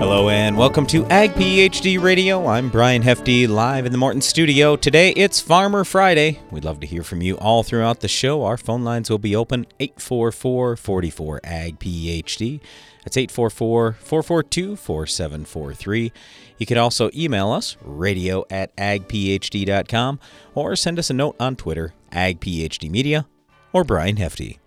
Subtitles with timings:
[0.00, 2.46] Hello and welcome to Ag PhD Radio.
[2.46, 4.74] I'm Brian Hefty, live in the Morton studio.
[4.74, 6.40] Today it's Farmer Friday.
[6.50, 8.42] We'd love to hear from you all throughout the show.
[8.42, 12.60] Our phone lines will be open 844 44 Ag PhD.
[13.04, 16.12] That's 844 442 4743.
[16.56, 20.18] You can also email us, radio at agphd.com,
[20.54, 23.26] or send us a note on Twitter, agphdmedia,
[23.74, 24.59] or Brian Hefty.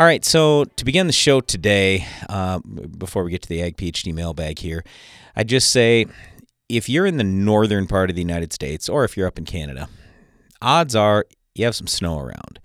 [0.00, 3.76] All right, so to begin the show today, uh, before we get to the Ag
[3.76, 4.82] PhD mailbag here,
[5.36, 6.06] I'd just say
[6.70, 9.44] if you're in the northern part of the United States or if you're up in
[9.44, 9.90] Canada,
[10.62, 12.60] odds are you have some snow around.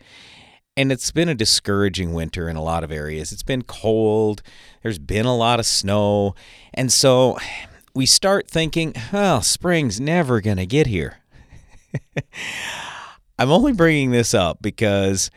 [0.78, 3.34] And it's been a discouraging winter in a lot of areas.
[3.34, 4.42] It's been cold,
[4.82, 6.36] there's been a lot of snow.
[6.74, 7.38] And so
[7.94, 11.18] we start thinking, well, spring's never going to get here.
[13.38, 15.30] I'm only bringing this up because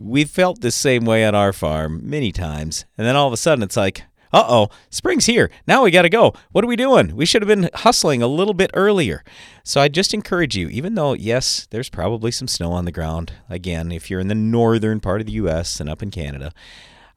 [0.00, 2.84] we've felt the same way on our farm many times.
[2.96, 5.50] And then all of a sudden it's like, uh oh, spring's here.
[5.66, 6.34] Now we got to go.
[6.52, 7.16] What are we doing?
[7.16, 9.24] We should have been hustling a little bit earlier.
[9.64, 13.32] So I just encourage you, even though, yes, there's probably some snow on the ground,
[13.48, 15.80] again, if you're in the northern part of the U.S.
[15.80, 16.52] and up in Canada,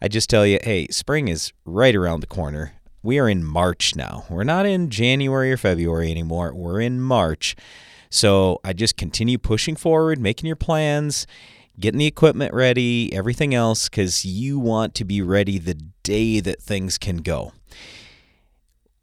[0.02, 2.74] I just tell you, hey, spring is right around the corner.
[3.04, 4.26] We are in March now.
[4.30, 6.54] We're not in January or February anymore.
[6.54, 7.56] We're in March.
[8.10, 11.26] So I just continue pushing forward, making your plans
[11.82, 16.62] getting the equipment ready, everything else, because you want to be ready the day that
[16.62, 17.52] things can go.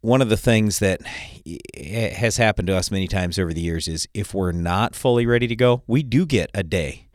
[0.01, 1.01] One of the things that
[1.75, 5.45] has happened to us many times over the years is if we're not fully ready
[5.47, 7.09] to go, we do get a day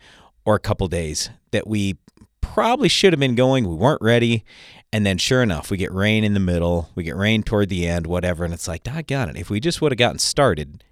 [0.44, 1.96] or a couple days that we
[2.42, 4.44] probably should have been going, we weren't ready,
[4.92, 7.86] and then sure enough, we get rain in the middle, we get rain toward the
[7.86, 9.36] end, whatever, and it's like, I got it.
[9.36, 10.84] If we just would have gotten started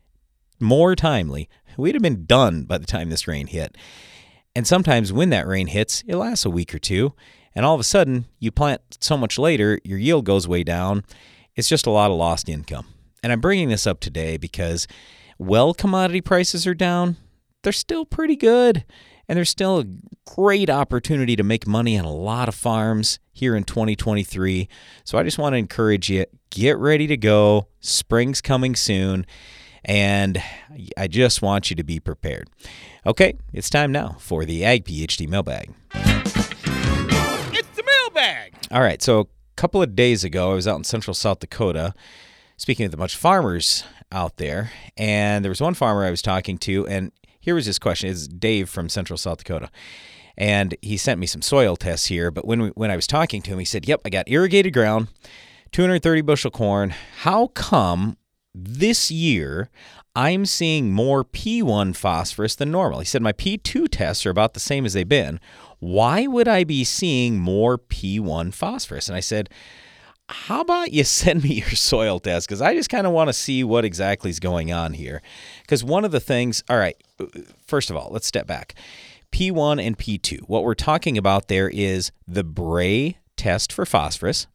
[0.59, 3.77] more timely, we'd have been done by the time this rain hit.
[4.55, 7.14] And sometimes when that rain hits, it lasts a week or two,
[7.55, 11.05] and all of a sudden you plant so much later, your yield goes way down.
[11.55, 12.86] It's just a lot of lost income.
[13.23, 14.86] And I'm bringing this up today because
[15.39, 17.17] well commodity prices are down,
[17.62, 18.85] they're still pretty good.
[19.29, 19.85] And there's still a
[20.27, 24.68] great opportunity to make money on a lot of farms here in 2023.
[25.05, 27.68] So I just want to encourage you get ready to go.
[27.80, 29.24] Spring's coming soon.
[29.85, 30.43] And
[30.97, 32.48] I just want you to be prepared.
[33.05, 35.73] Okay, it's time now for the Ag PhD mailbag.
[35.95, 38.55] It's the mailbag.
[38.71, 39.27] All right, so a
[39.57, 41.95] couple of days ago, I was out in central South Dakota
[42.57, 46.23] speaking with a bunch of farmers out there, and there was one farmer I was
[46.23, 47.11] talking to, and
[47.41, 48.09] here was his question.
[48.09, 49.69] It's Dave from central South Dakota.
[50.39, 53.42] And he sent me some soil tests here, but when we, when I was talking
[53.42, 55.09] to him, he said, "Yep, I got irrigated ground,
[55.73, 56.95] 230 bushel corn.
[57.19, 58.17] How come
[58.55, 59.70] this year
[60.14, 62.98] I'm seeing more P1 phosphorus than normal.
[62.98, 65.40] He said my P2 tests are about the same as they've been.
[65.79, 69.08] Why would I be seeing more P1 phosphorus?
[69.08, 69.48] And I said,
[70.29, 72.46] how about you send me your soil test?
[72.46, 75.23] Because I just kind of want to see what exactly is going on here.
[75.62, 76.96] Because one of the things, all right,
[77.67, 78.74] first of all, let's step back.
[79.33, 80.41] P1 and P2.
[80.42, 84.46] What we're talking about there is the Bray test for phosphorus.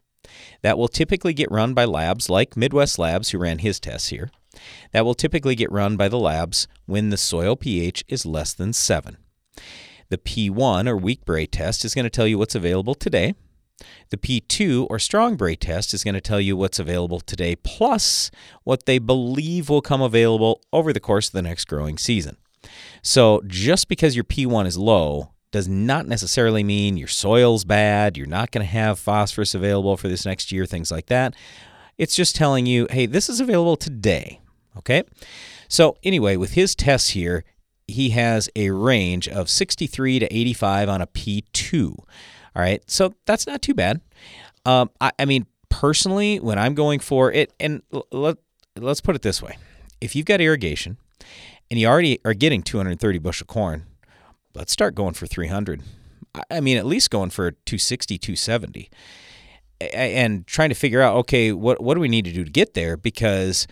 [0.61, 4.31] That will typically get run by labs like Midwest Labs, who ran his tests here
[4.91, 8.73] that will typically get run by the labs when the soil pH is less than
[8.73, 9.17] 7.
[10.09, 13.35] The P1 or weak Bray test is going to tell you what's available today.
[14.09, 18.31] The P2 or strong Bray test is going to tell you what's available today plus
[18.63, 22.37] what they believe will come available over the course of the next growing season.
[23.03, 28.27] So just because your P1 is low does not necessarily mean your soil's bad, you're
[28.27, 31.33] not going to have phosphorus available for this next year, things like that.
[31.97, 34.39] It's just telling you, hey, this is available today.
[34.77, 35.01] Okay?
[35.67, 37.43] So, anyway, with his tests here,
[37.87, 41.89] he has a range of 63 to 85 on a P2.
[41.89, 42.05] All
[42.55, 44.01] right, so that's not too bad.
[44.63, 47.81] Um, I, I, mean, personally, when I'm going for it, and
[48.11, 48.37] let,
[48.75, 49.57] let's put it this way
[50.01, 50.97] if you've got irrigation
[51.71, 53.87] and you already are getting 230 bushel corn,
[54.57, 55.81] let's start going for 300.
[56.51, 58.89] I mean, at least going for 260, 270
[59.93, 62.73] and trying to figure out okay what what do we need to do to get
[62.73, 63.67] there because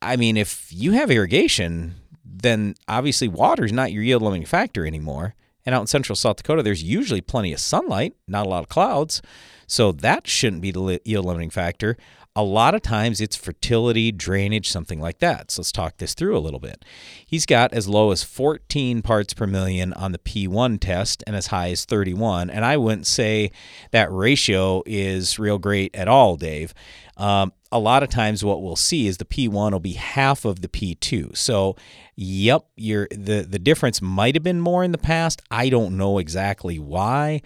[0.00, 4.86] I mean, if you have irrigation, then obviously water is not your yield limiting factor
[4.86, 5.34] anymore.
[5.64, 8.68] And out in central South Dakota, there's usually plenty of sunlight, not a lot of
[8.68, 9.22] clouds.
[9.66, 11.96] So that shouldn't be the yield limiting factor.
[12.34, 15.50] A lot of times it's fertility, drainage, something like that.
[15.50, 16.82] So let's talk this through a little bit.
[17.26, 21.48] He's got as low as 14 parts per million on the P1 test and as
[21.48, 22.48] high as 31.
[22.48, 23.50] And I wouldn't say
[23.90, 26.72] that ratio is real great at all, Dave.
[27.18, 30.60] Um, a lot of times what we'll see is the P1 will be half of
[30.60, 31.36] the P2.
[31.36, 31.74] So,
[32.14, 35.42] yep, you the the difference might have been more in the past.
[35.50, 37.40] I don't know exactly why,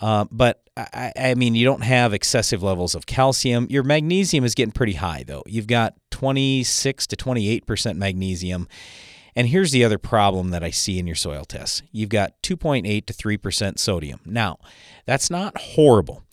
[0.00, 3.68] uh, but I, I mean, you don't have excessive levels of calcium.
[3.70, 5.44] Your magnesium is getting pretty high though.
[5.46, 8.68] You've got 26 to 28 percent magnesium.
[9.36, 11.82] And here's the other problem that I see in your soil tests.
[11.92, 14.18] You've got 2.8 to 3% sodium.
[14.26, 14.58] Now,
[15.06, 16.24] that's not horrible,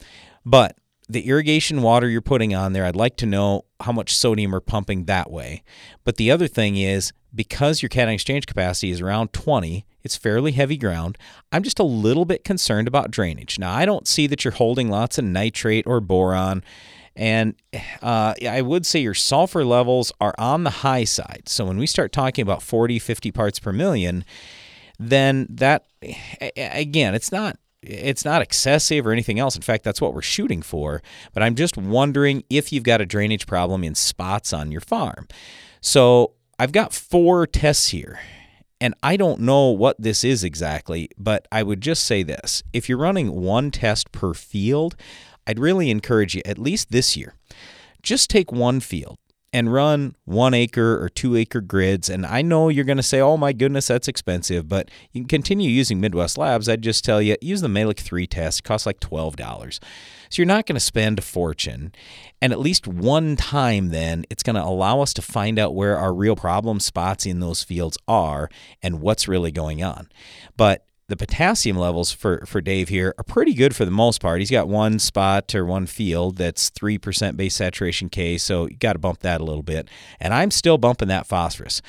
[0.43, 0.75] but
[1.07, 4.59] the irrigation water you're putting on there, I'd like to know how much sodium we're
[4.59, 5.63] pumping that way.
[6.03, 10.53] But the other thing is, because your cation exchange capacity is around 20, it's fairly
[10.53, 11.17] heavy ground.
[11.51, 13.59] I'm just a little bit concerned about drainage.
[13.59, 16.63] Now, I don't see that you're holding lots of nitrate or boron.
[17.15, 17.55] And
[18.01, 21.43] uh, I would say your sulfur levels are on the high side.
[21.47, 24.25] So when we start talking about 40, 50 parts per million,
[24.99, 25.85] then that,
[26.55, 29.55] again, it's not it's not excessive or anything else.
[29.55, 31.01] In fact, that's what we're shooting for.
[31.33, 35.27] But I'm just wondering if you've got a drainage problem in spots on your farm.
[35.81, 38.19] So I've got four tests here.
[38.81, 42.61] And I don't know what this is exactly, but I would just say this.
[42.73, 44.97] If you're running one test per field,
[45.47, 47.35] I'd really encourage you, at least this year,
[48.01, 49.17] just take one field
[49.55, 52.09] and run one acre or two acre grids.
[52.09, 55.29] And I know you're going to say, oh my goodness, that's expensive, but you can
[55.29, 56.67] continue using Midwest Labs.
[56.67, 58.59] I'd just tell you, use the Mehlich 3 test.
[58.59, 59.79] It costs like $12.
[60.29, 61.93] So you're not going to spend a fortune.
[62.41, 65.97] And at least one time, then, it's going to allow us to find out where
[65.97, 68.49] our real problem spots in those fields are
[68.83, 70.09] and what's really going on.
[70.57, 74.39] But the potassium levels for, for Dave here are pretty good for the most part.
[74.39, 78.93] He's got one spot or one field that's 3% base saturation K, so you got
[78.93, 79.87] to bump that a little bit.
[80.19, 81.81] And I'm still bumping that phosphorus.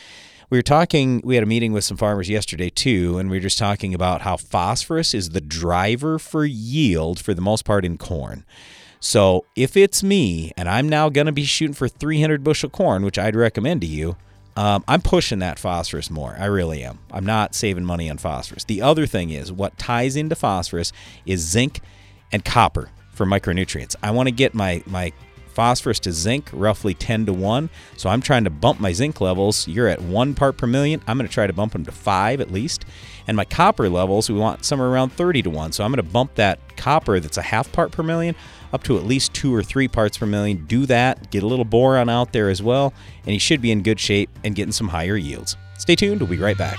[0.50, 3.42] We were talking, we had a meeting with some farmers yesterday too, and we were
[3.42, 7.96] just talking about how phosphorus is the driver for yield for the most part in
[7.96, 8.44] corn.
[9.00, 13.02] So if it's me and I'm now going to be shooting for 300 bushel corn,
[13.04, 14.16] which I'd recommend to you,
[14.56, 16.35] um, I'm pushing that phosphorus more.
[16.38, 16.99] I really am.
[17.12, 18.64] I'm not saving money on phosphorus.
[18.64, 20.93] The other thing is what ties into phosphorus
[21.26, 21.81] is zinc
[22.32, 23.97] and copper for micronutrients.
[24.03, 25.12] I want to get my my
[25.56, 27.70] phosphorus to zinc roughly 10 to 1.
[27.97, 29.67] So I'm trying to bump my zinc levels.
[29.67, 31.00] You're at 1 part per million.
[31.06, 32.85] I'm going to try to bump them to 5 at least.
[33.26, 35.73] And my copper levels, we want somewhere around 30 to 1.
[35.73, 38.35] So I'm going to bump that copper that's a half part per million
[38.72, 40.64] up to at least two or three parts per million.
[40.66, 42.92] Do that, get a little boron out there as well,
[43.24, 45.56] and you should be in good shape and getting some higher yields.
[45.78, 46.78] Stay tuned, we'll be right back.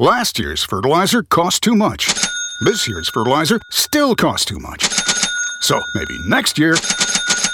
[0.00, 2.10] Last year's fertilizer cost too much.
[2.64, 4.88] This year's fertilizer still costs too much.
[5.60, 6.74] So maybe next year,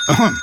[0.08, 0.36] ahem,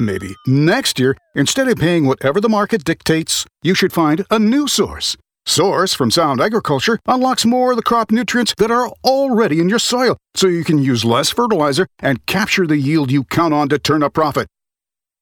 [0.00, 4.66] maybe next year, instead of paying whatever the market dictates, you should find a new
[4.66, 5.16] source.
[5.46, 9.78] Source from Sound Agriculture unlocks more of the crop nutrients that are already in your
[9.78, 13.78] soil, so you can use less fertilizer and capture the yield you count on to
[13.78, 14.48] turn a profit.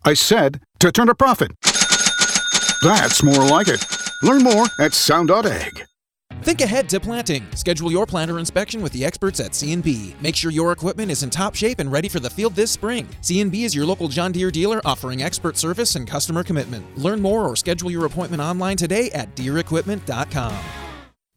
[0.06, 1.50] I said to turn a profit.
[2.82, 3.84] That's more like it.
[4.22, 5.84] Learn more at sound.ag.
[6.42, 7.46] Think ahead to planting.
[7.54, 10.14] Schedule your planter inspection with the experts at C&B.
[10.20, 13.08] Make sure your equipment is in top shape and ready for the field this spring.
[13.20, 16.84] C&B is your local John Deere dealer offering expert service and customer commitment.
[16.96, 20.56] Learn more or schedule your appointment online today at deerequipment.com.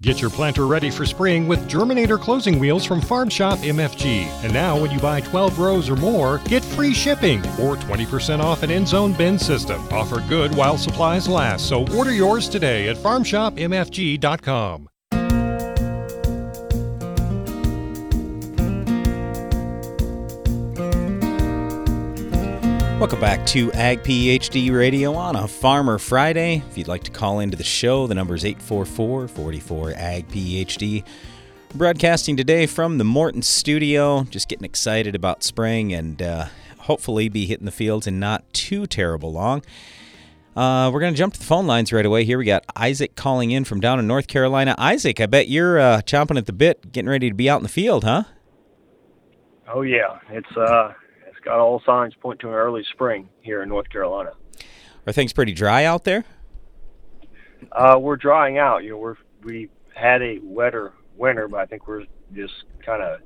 [0.02, 4.26] Get your planter ready for spring with Germinator closing wheels from Farm Shop MFG.
[4.44, 8.64] And now, when you buy 12 rows or more, get free shipping or 20% off
[8.64, 9.80] an end zone bin system.
[9.92, 11.70] Offer good while supplies last.
[11.70, 14.88] So order yours today at farmshopmfg.com.
[23.02, 26.62] Welcome back to Ag PhD Radio on a Farmer Friday.
[26.70, 31.04] If you'd like to call into the show, the number is 844 44 Ag PhD.
[31.74, 34.26] Broadcasting today from the Morton studio.
[34.26, 36.46] Just getting excited about spring and uh,
[36.82, 39.64] hopefully be hitting the fields in not too terrible long.
[40.56, 42.24] Uh, we're going to jump to the phone lines right away.
[42.24, 44.76] Here we got Isaac calling in from down in North Carolina.
[44.78, 47.64] Isaac, I bet you're uh, chomping at the bit, getting ready to be out in
[47.64, 48.26] the field, huh?
[49.74, 50.94] Oh yeah, it's uh,
[51.44, 54.32] got all signs point to an early spring here in North Carolina.
[55.08, 56.26] Are things pretty dry out there?
[57.72, 58.84] Uh, we're drying out.
[58.84, 62.54] You know, we're we had a wetter winter, but I think we're just
[62.86, 63.22] kind of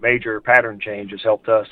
[0.00, 1.68] major pattern change has helped us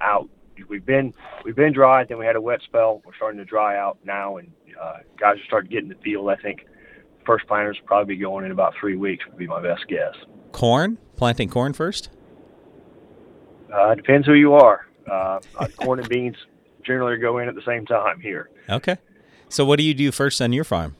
[0.00, 0.28] out.
[0.68, 1.14] We've been
[1.44, 3.00] we've been dry, then we had a wet spell.
[3.04, 4.50] We're starting to dry out now, and
[4.80, 6.28] uh, guys are starting to get in the field.
[6.28, 6.66] I think
[7.24, 9.24] first planters will probably be going in about three weeks.
[9.26, 10.14] Would be my best guess.
[10.52, 10.98] Corn?
[11.16, 12.10] Planting corn first?
[13.72, 14.87] Uh, depends who you are.
[15.10, 15.40] Uh,
[15.76, 16.36] corn and beans
[16.84, 18.50] generally go in at the same time here.
[18.68, 18.96] Okay.
[19.48, 20.96] So what do you do first on your farm?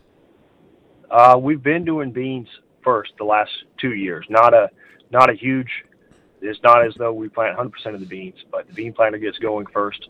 [1.10, 2.48] Uh, we've been doing beans
[2.82, 4.26] first the last two years.
[4.28, 4.70] Not a
[5.10, 5.70] not a huge.
[6.40, 9.38] It's not as though we plant 100% of the beans, but the bean planter gets
[9.38, 10.08] going first,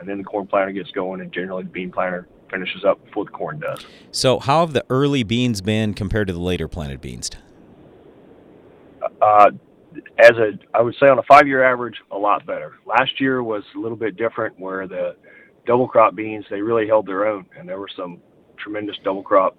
[0.00, 3.24] and then the corn planter gets going, and generally the bean planter finishes up before
[3.24, 3.86] the corn does.
[4.10, 7.30] So how have the early beans been compared to the later planted beans?
[9.22, 9.50] Uh,
[10.18, 12.74] as a, I would say on a five-year average, a lot better.
[12.86, 15.16] Last year was a little bit different, where the
[15.66, 18.18] double crop beans they really held their own, and there were some
[18.58, 19.56] tremendous double crop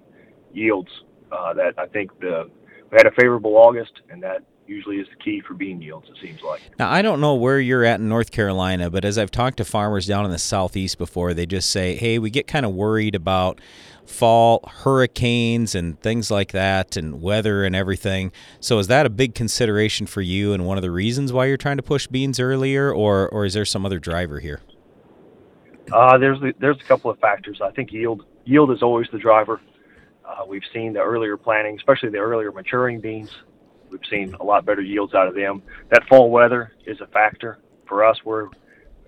[0.52, 0.90] yields
[1.32, 2.50] uh, that I think the
[2.90, 6.08] we had a favorable August, and that usually is the key for bean yields.
[6.08, 6.60] It seems like.
[6.78, 9.64] Now I don't know where you're at in North Carolina, but as I've talked to
[9.64, 13.14] farmers down in the southeast before, they just say, "Hey, we get kind of worried
[13.14, 13.60] about."
[14.06, 18.32] fall hurricanes and things like that and weather and everything.
[18.58, 21.56] So is that a big consideration for you and one of the reasons why you're
[21.56, 24.60] trying to push beans earlier or or is there some other driver here?
[25.92, 27.60] Uh, there's there's a couple of factors.
[27.62, 29.60] I think yield yield is always the driver.
[30.24, 33.30] Uh, we've seen the earlier planting, especially the earlier maturing beans.
[33.90, 35.62] We've seen a lot better yields out of them.
[35.90, 38.16] That fall weather is a factor for us.
[38.24, 38.48] We're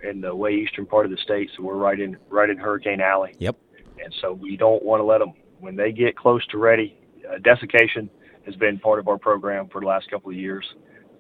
[0.03, 3.01] in the way eastern part of the state, so we're right in right in Hurricane
[3.01, 3.35] Alley.
[3.39, 3.57] Yep
[4.03, 6.99] and so we don't want to let them when they get close to ready.
[7.29, 8.11] Uh, desiccation
[8.45, 10.65] has been part of our program for the last couple of years,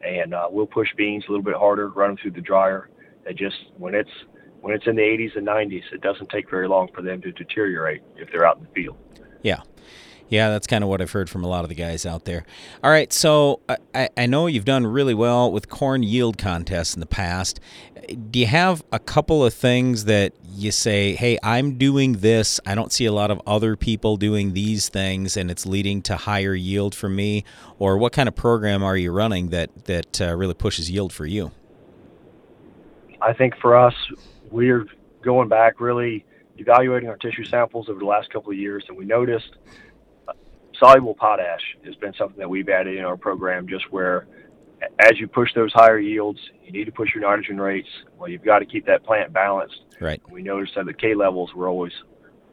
[0.05, 2.91] and uh, we'll push beans a little bit harder, run them through the dryer.
[3.25, 4.11] They just when it's
[4.61, 7.33] when it's in the 80s and 90s, it doesn't take very long for them to
[7.33, 8.97] deteriorate if they're out in the field.
[9.43, 9.61] Yeah.
[10.29, 12.45] Yeah, that's kind of what I've heard from a lot of the guys out there.
[12.83, 13.61] All right, so
[13.95, 17.61] I, I know you've done really well with corn yield contests in the past.
[18.31, 22.61] Do you have a couple of things that you say, hey, I'm doing this.
[22.67, 26.17] I don't see a lot of other people doing these things, and it's leading to
[26.17, 27.45] higher yield for me?
[27.79, 31.27] Or what kind of program are you running that, that uh, really pushes yield for
[31.27, 31.53] you?
[33.21, 33.95] I think for us,
[34.51, 34.87] we're
[35.23, 36.25] going back really
[36.59, 39.57] evaluating our tissue samples over the last couple of years, and we noticed
[40.79, 44.27] soluble potash has been something that we've added in our program just where
[44.99, 47.89] as you push those higher yields, you need to push your nitrogen rates.
[48.19, 49.81] Well, you've got to keep that plant balanced.
[50.01, 50.21] Right.
[50.31, 51.93] We noticed that the K levels were always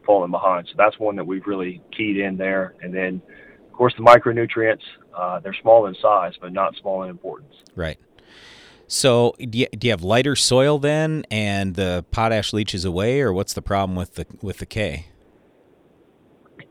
[0.06, 0.68] falling behind.
[0.68, 2.74] So that's one that we've really keyed in there.
[2.82, 3.20] And then,
[3.66, 4.82] of course, the micronutrients,
[5.16, 7.54] uh, they're small in size, but not small in importance.
[7.74, 7.98] Right.
[8.86, 13.32] So do you, do you have lighter soil then and the potash leaches away or
[13.32, 15.06] what's the problem with the with the K?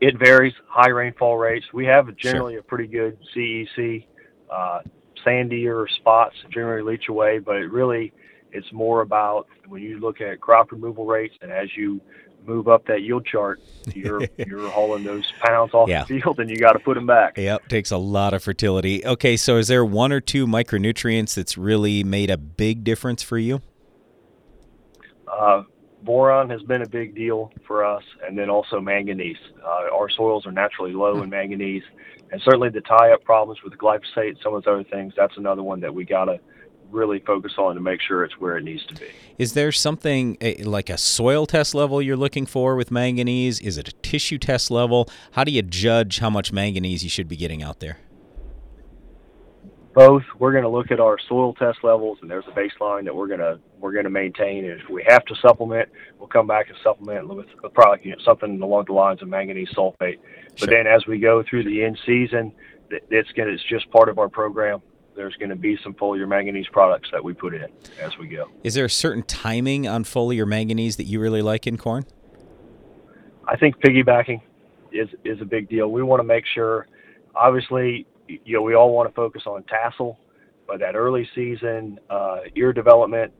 [0.00, 0.54] It varies.
[0.66, 1.66] High rainfall rates.
[1.72, 2.60] We have generally sure.
[2.60, 4.06] a pretty good CEC.
[4.50, 4.80] Uh,
[5.24, 8.12] sandier spots generally leach away, but it really
[8.52, 12.00] it's more about when you look at crop removal rates and as you
[12.46, 13.60] move up that yield chart,
[13.94, 16.04] you're you're hauling those pounds off yeah.
[16.04, 17.36] the field and you got to put them back.
[17.36, 19.04] Yep, takes a lot of fertility.
[19.04, 23.38] Okay, so is there one or two micronutrients that's really made a big difference for
[23.38, 23.60] you?
[25.28, 25.62] Uh,
[26.02, 29.36] boron has been a big deal for us, and then also manganese.
[29.64, 31.82] Uh, our soils are naturally low in manganese,
[32.32, 35.14] and certainly the tie-up problems with glyphosate, and some of those other things.
[35.16, 36.40] That's another one that we gotta
[36.90, 39.06] really focus on to make sure it's where it needs to be.
[39.38, 43.60] Is there something like a soil test level you're looking for with manganese?
[43.60, 45.08] Is it a tissue test level?
[45.32, 47.98] How do you judge how much manganese you should be getting out there?
[49.94, 53.14] Both we're going to look at our soil test levels and there's a baseline that
[53.14, 54.64] we're going to we're going to maintain.
[54.64, 58.12] And if we have to supplement we'll come back and supplement with a product you
[58.12, 60.18] know, something along the lines of manganese sulfate.
[60.58, 62.52] But then as we go through the end season
[62.90, 64.80] it's going to, it's just part of our program.
[65.16, 67.66] There's going to be some foliar manganese products that we put in
[68.00, 68.48] as we go.
[68.62, 72.06] Is there a certain timing on foliar manganese that you really like in corn?
[73.46, 74.40] I think piggybacking
[74.92, 75.88] is is a big deal.
[75.90, 76.86] We want to make sure
[77.34, 78.06] obviously
[78.44, 80.18] you know, we all want to focus on tassel,
[80.66, 83.32] but that early season uh, ear development,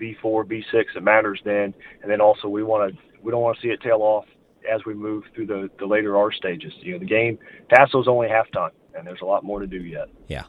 [0.00, 1.74] V4, V6, it matters then.
[2.02, 4.24] And then also we want to we don't want to see it tail off
[4.70, 6.72] as we move through the, the later R stages.
[6.80, 7.38] You know, the game
[7.70, 10.08] tassel is only halftime, and there's a lot more to do yet.
[10.28, 10.44] Yeah.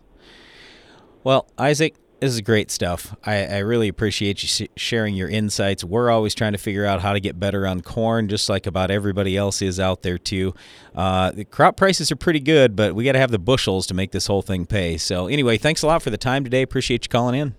[1.24, 3.16] Well, Isaac, This is great stuff.
[3.24, 5.84] I, I really appreciate you sharing your insights.
[5.84, 8.90] We're always trying to figure out how to get better on corn, just like about
[8.90, 10.56] everybody else is out there, too.
[10.96, 13.94] Uh, the crop prices are pretty good, but we got to have the bushels to
[13.94, 14.98] make this whole thing pay.
[14.98, 16.64] So, anyway, thanks a lot for the time today.
[16.64, 17.54] Appreciate you calling in.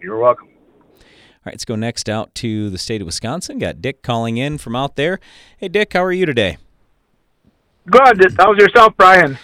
[0.00, 0.48] You're welcome.
[0.50, 3.58] All right, let's go next out to the state of Wisconsin.
[3.58, 5.20] Got Dick calling in from out there.
[5.58, 6.56] Hey, Dick, how are you today?
[7.86, 8.34] Good.
[8.38, 9.38] How's yourself, Brian?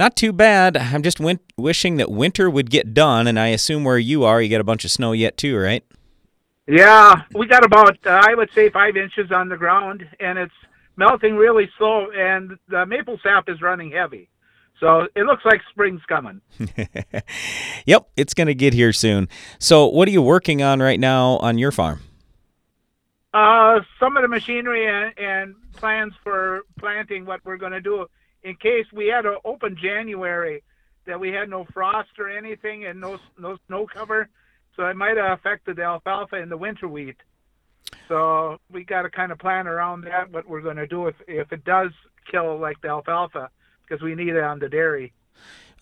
[0.00, 0.78] Not too bad.
[0.78, 4.40] I'm just win- wishing that winter would get done, and I assume where you are,
[4.40, 5.84] you got a bunch of snow yet too, right?
[6.66, 10.54] Yeah, we got about uh, I would say five inches on the ground, and it's
[10.96, 14.30] melting really slow, and the maple sap is running heavy.
[14.78, 16.40] So it looks like spring's coming.
[17.84, 19.28] yep, it's going to get here soon.
[19.58, 22.00] So, what are you working on right now on your farm?
[23.34, 28.06] Uh, some of the machinery and, and plans for planting what we're going to do
[28.42, 30.62] in case we had an open January
[31.06, 34.28] that we had no frost or anything and no no snow cover,
[34.76, 37.16] so it might have affected the alfalfa and the winter wheat.
[38.08, 41.16] So we got to kind of plan around that what we're going to do if
[41.26, 41.90] if it does
[42.30, 43.50] kill like the alfalfa
[43.82, 45.12] because we need it on the dairy.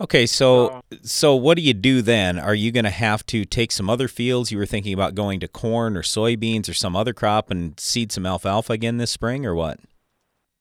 [0.00, 2.38] Okay, so so what do you do then?
[2.38, 4.52] Are you going to have to take some other fields?
[4.52, 8.12] You were thinking about going to corn or soybeans or some other crop and seed
[8.12, 9.80] some alfalfa again this spring, or what?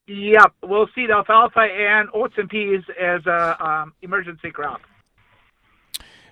[0.08, 4.82] Yep, we'll seed alfalfa and oats and peas as a um, emergency crop.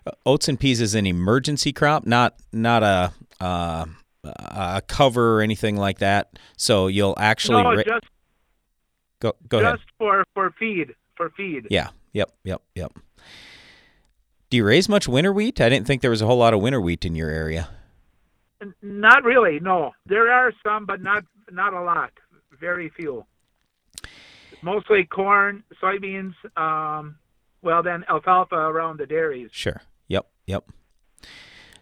[0.07, 3.85] Uh, oats and peas is an emergency crop, not not a uh,
[4.23, 6.39] a cover or anything like that.
[6.57, 8.05] So you'll actually no, ra- just
[9.19, 9.79] go go just ahead.
[9.97, 11.67] for for feed for feed.
[11.69, 11.89] Yeah.
[12.13, 12.31] Yep.
[12.45, 12.61] Yep.
[12.75, 12.93] Yep.
[14.49, 15.59] Do you raise much winter wheat?
[15.59, 17.67] I didn't think there was a whole lot of winter wheat in your area.
[18.81, 19.59] Not really.
[19.59, 22.11] No, there are some, but not not a lot.
[22.57, 23.25] Very few.
[24.61, 26.33] Mostly corn, soybeans.
[26.57, 27.17] Um,
[27.61, 29.49] well, then alfalfa around the dairies.
[29.51, 29.81] Sure.
[30.07, 30.27] Yep.
[30.45, 30.69] Yep.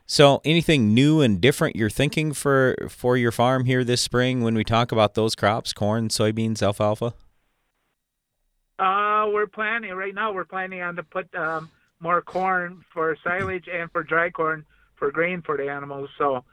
[0.06, 4.54] So, anything new and different you're thinking for for your farm here this spring when
[4.54, 7.14] we talk about those crops, corn, soybeans, alfalfa?
[8.78, 10.34] Uh, we're planning right now.
[10.34, 15.12] We're planning on to put um, more corn for silage and for dry corn for
[15.12, 16.10] grain for the animals.
[16.18, 16.44] So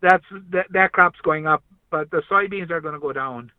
[0.00, 3.52] that's that that crop's going up, but the soybeans are going to go down.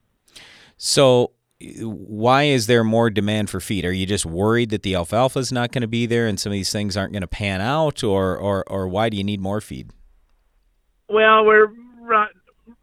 [0.78, 1.32] So,
[1.80, 3.86] why is there more demand for feed?
[3.86, 6.52] Are you just worried that the alfalfa is not going to be there and some
[6.52, 9.40] of these things aren't going to pan out, or or or why do you need
[9.42, 9.92] more feed?
[11.10, 11.68] Well, we're
[12.00, 12.28] run,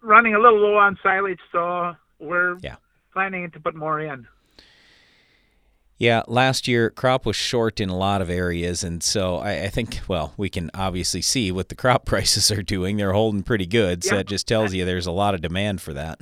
[0.03, 2.77] running a little low on silage, so we're Yeah.
[3.13, 4.27] planning to put more in.
[6.01, 9.69] Yeah, last year crop was short in a lot of areas, and so I, I
[9.69, 12.97] think well we can obviously see what the crop prices are doing.
[12.97, 14.19] They're holding pretty good, so Yeah.
[14.19, 16.21] that just tells you there's a lot of demand for that.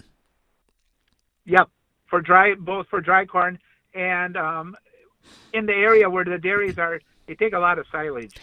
[1.45, 1.69] Yep,
[2.17, 3.59] for dry both for dry corn
[3.95, 4.75] and um,
[5.53, 8.35] in the area where the dairies are, they take a lot of silage.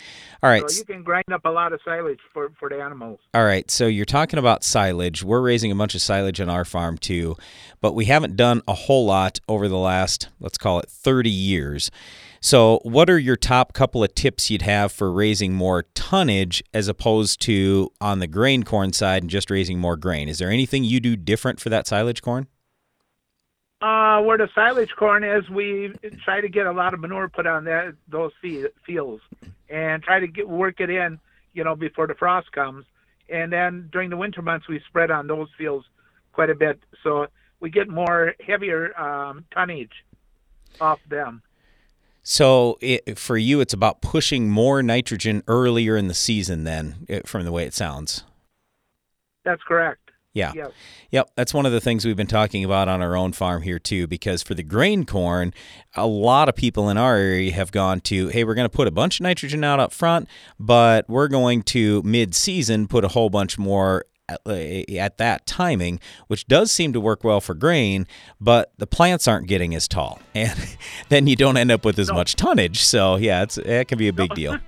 [0.43, 3.19] All right, So you can grind up a lot of silage for, for the animals.
[3.33, 5.23] All right, so you're talking about silage.
[5.23, 7.35] We're raising a bunch of silage on our farm too,
[7.81, 11.89] but we haven't done a whole lot over the last, let's call it 30 years.
[12.39, 16.89] So, what are your top couple of tips you'd have for raising more tonnage as
[16.89, 20.27] opposed to on the grain corn side and just raising more grain?
[20.27, 22.47] Is there anything you do different for that silage corn?
[23.83, 25.91] Uh, where the silage corn is, we
[26.23, 29.21] try to get a lot of manure put on that those fields,
[29.67, 31.19] and try to get work it in,
[31.53, 32.85] you know, before the frost comes.
[33.27, 35.85] And then during the winter months, we spread on those fields
[36.31, 37.27] quite a bit, so
[37.59, 40.05] we get more heavier um, tonnage
[40.79, 41.41] off them.
[42.21, 47.43] So, it, for you, it's about pushing more nitrogen earlier in the season, then, from
[47.43, 48.23] the way it sounds.
[49.43, 50.02] That's correct.
[50.33, 50.51] Yeah.
[50.55, 50.71] Yes.
[51.11, 53.77] Yep, that's one of the things we've been talking about on our own farm here
[53.77, 55.53] too because for the grain corn,
[55.95, 58.87] a lot of people in our area have gone to, hey, we're going to put
[58.87, 60.27] a bunch of nitrogen out up front,
[60.59, 64.53] but we're going to mid-season put a whole bunch more at, uh,
[64.97, 68.07] at that timing, which does seem to work well for grain,
[68.41, 70.19] but the plants aren't getting as tall.
[70.33, 70.77] And
[71.09, 72.81] then you don't end up with as much tonnage.
[72.81, 74.57] So, yeah, it's it can be a big deal.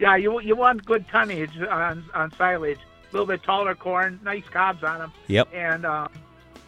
[0.00, 2.78] Yeah, you you want good tonnage on on silage.
[3.10, 5.12] A little bit taller corn, nice cobs on them.
[5.28, 5.48] Yep.
[5.54, 6.10] And um,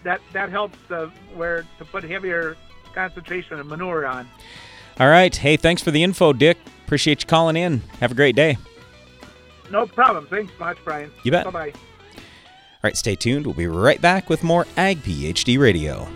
[0.05, 2.57] that that helps uh, where to put heavier
[2.94, 4.29] concentration of manure on.
[4.98, 5.35] All right.
[5.35, 6.59] Hey, thanks for the info, Dick.
[6.85, 7.81] Appreciate you calling in.
[8.00, 8.59] Have a great day.
[9.70, 10.26] No problem.
[10.26, 11.11] Thanks much, Brian.
[11.22, 11.44] You bet.
[11.44, 11.72] Bye bye.
[11.72, 13.46] All right, stay tuned.
[13.46, 16.09] We'll be right back with more Ag PhD Radio.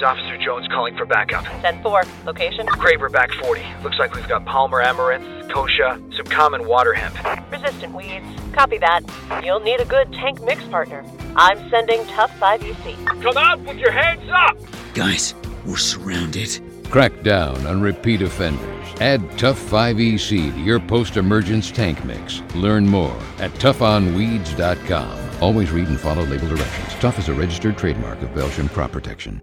[0.00, 1.44] This is Officer Jones calling for backup.
[1.44, 2.24] 10-4.
[2.24, 2.66] Location?
[2.66, 3.62] Craver back 40.
[3.82, 7.52] Looks like we've got Palmer amaranth, kochia, some common water hemp.
[7.52, 8.24] Resistant weeds.
[8.54, 9.02] Copy that.
[9.44, 11.04] You'll need a good tank mix partner.
[11.36, 12.96] I'm sending Tough 5 EC.
[13.20, 14.56] Come out with your hands up!
[14.94, 15.34] Guys,
[15.66, 16.62] we're surrounded.
[16.90, 18.86] Crack down on repeat offenders.
[19.02, 22.40] Add Tough 5EC to your post emergence tank mix.
[22.54, 25.42] Learn more at toughonweeds.com.
[25.42, 26.94] Always read and follow label directions.
[27.00, 29.42] Tough is a registered trademark of Belchim Crop Protection.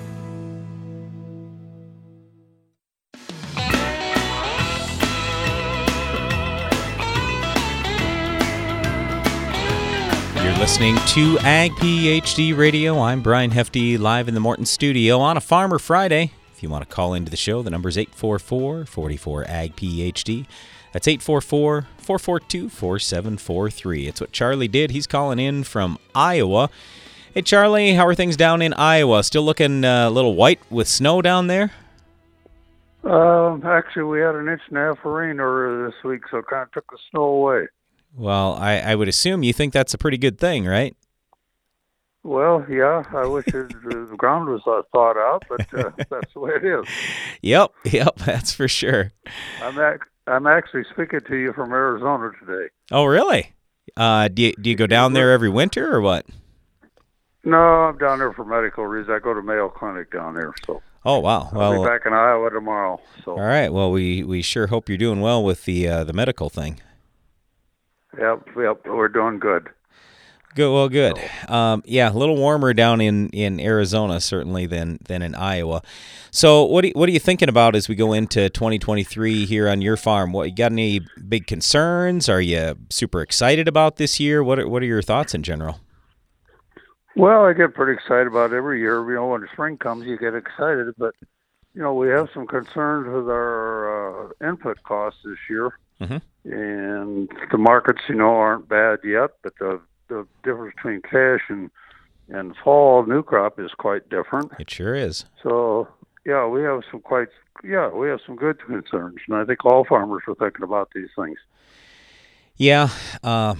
[10.81, 12.99] listening to Ag PhD Radio.
[12.99, 16.31] I'm Brian Hefty, live in the Morton studio on a Farmer Friday.
[16.55, 20.47] If you want to call into the show, the number is 844 44 Ag PhD.
[20.91, 24.07] That's 844 442 4743.
[24.07, 24.89] It's what Charlie did.
[24.89, 26.71] He's calling in from Iowa.
[27.35, 29.23] Hey, Charlie, how are things down in Iowa?
[29.23, 31.71] Still looking uh, a little white with snow down there?
[33.03, 36.39] Um, actually, we had an inch and a half of rain earlier this week, so
[36.39, 37.67] it kind of took the snow away.
[38.15, 40.95] Well, I, I would assume you think that's a pretty good thing, right?
[42.23, 46.39] Well, yeah, I wish it, the ground was uh, thawed out, but uh, that's the
[46.39, 46.85] way it is.
[47.41, 49.11] Yep, yep, that's for sure.
[49.61, 52.69] I'm ac- I'm actually speaking to you from Arizona today.
[52.91, 53.53] Oh, really?
[53.97, 56.27] Uh, do you, do you go down there every winter or what?
[57.43, 59.15] No, I'm down there for medical reasons.
[59.15, 60.81] I go to Mayo Clinic down there, so.
[61.03, 61.49] Oh wow!
[61.51, 63.01] I'll Well, be back in Iowa tomorrow.
[63.25, 63.31] So.
[63.31, 63.73] all right.
[63.73, 66.79] Well, we, we sure hope you're doing well with the uh, the medical thing.
[68.19, 69.69] Yep, yep, we're doing good.
[70.53, 70.73] Good.
[70.73, 71.17] Well, good.
[71.47, 75.81] Um, yeah, a little warmer down in, in Arizona certainly than than in Iowa.
[76.29, 79.69] So, what do you, what are you thinking about as we go into 2023 here
[79.69, 80.33] on your farm?
[80.33, 82.27] What you got any big concerns?
[82.27, 84.43] Are you super excited about this year?
[84.43, 85.79] What are, what are your thoughts in general?
[87.15, 89.01] Well, I get pretty excited about every year.
[89.09, 91.15] You know, when spring comes, you get excited, but
[91.73, 95.71] you know, we have some concerns with our uh, input costs this year,
[96.01, 96.17] Mm-hmm.
[96.45, 99.31] And the markets, you know, aren't bad yet.
[99.43, 101.69] But the the difference between cash and
[102.29, 104.51] and fall new crop is quite different.
[104.59, 105.25] It sure is.
[105.43, 105.87] So
[106.25, 107.29] yeah, we have some quite
[107.63, 111.09] yeah we have some good concerns, and I think all farmers are thinking about these
[111.15, 111.37] things.
[112.57, 112.89] Yeah.
[113.23, 113.55] Uh,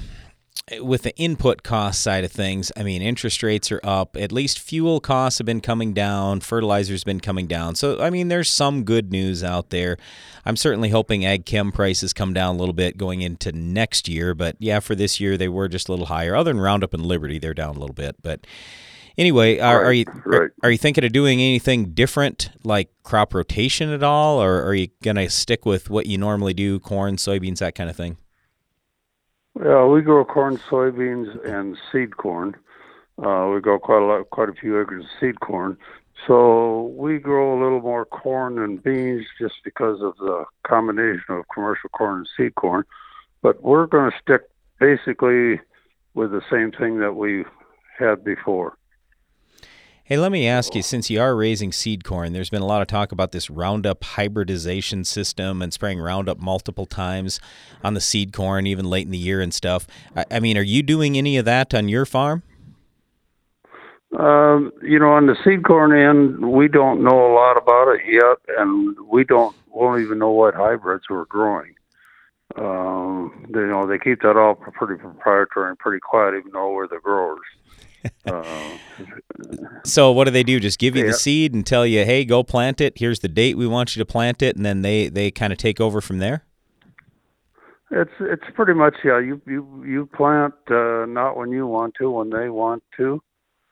[0.79, 4.15] with the input cost side of things, I mean, interest rates are up.
[4.15, 6.39] At least fuel costs have been coming down.
[6.39, 7.75] Fertilizer's been coming down.
[7.75, 9.97] So, I mean, there's some good news out there.
[10.45, 14.33] I'm certainly hoping ag chem prices come down a little bit going into next year.
[14.33, 16.35] But yeah, for this year, they were just a little higher.
[16.35, 18.15] Other than Roundup and Liberty, they're down a little bit.
[18.21, 18.45] But
[19.17, 20.37] Anyway, are, are you right.
[20.37, 24.73] are, are you thinking of doing anything different, like crop rotation at all, or are
[24.73, 28.17] you gonna stick with what you normally do, corn, soybeans, that kind of thing?
[29.59, 32.55] Yeah, we grow corn, soybeans, and seed corn.
[33.17, 35.77] Uh, we grow quite a lot, quite a few acres of seed corn.
[36.25, 41.45] So we grow a little more corn and beans just because of the combination of
[41.53, 42.85] commercial corn and seed corn.
[43.41, 44.41] But we're going to stick
[44.79, 45.59] basically
[46.13, 47.43] with the same thing that we
[47.97, 48.77] had before.
[50.11, 52.81] Hey, let me ask you since you are raising seed corn, there's been a lot
[52.81, 57.39] of talk about this Roundup hybridization system and spraying Roundup multiple times
[57.81, 59.87] on the seed corn, even late in the year and stuff.
[60.29, 62.43] I, mean, are you doing any of that on your farm?
[64.19, 68.01] Um, you know, on the seed corn end, we don't know a lot about it
[68.05, 71.73] yet, and we don't won't even know what hybrids we're growing.
[72.57, 76.89] Um, you know, they keep that all pretty proprietary and pretty quiet, even though we're
[76.89, 77.39] the growers.
[78.25, 78.77] Uh,
[79.85, 80.59] So what do they do?
[80.59, 81.11] Just give you Yeah.
[81.11, 82.97] the seed and tell you, "Hey, go plant it.
[82.97, 85.57] Here's the date we want you to plant it," and then they they kind of
[85.57, 86.43] take over from there.
[87.91, 89.19] it's it's pretty much yeah.
[89.19, 93.21] You you you plant uh, not when you want to, when they want to,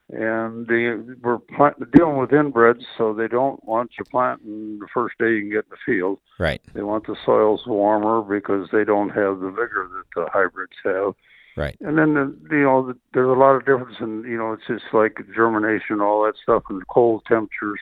[0.09, 5.15] and the, we're plant, dealing with inbreds, so they don't want you planting the first
[5.19, 6.19] day you can get in the field.
[6.39, 6.61] Right.
[6.73, 11.13] They want the soils warmer because they don't have the vigor that the hybrids have.
[11.59, 11.75] Right.
[11.81, 14.65] And then the, you know the, there's a lot of difference in you know it's
[14.65, 17.81] just like germination, all that stuff, and cold temperatures,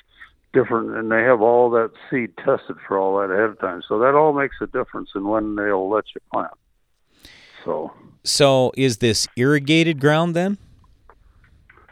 [0.51, 3.83] different, and they have all that seed tested for all that ahead of time.
[3.87, 6.53] So that all makes a difference in when they'll let you plant.
[7.63, 10.57] So So is this irrigated ground then?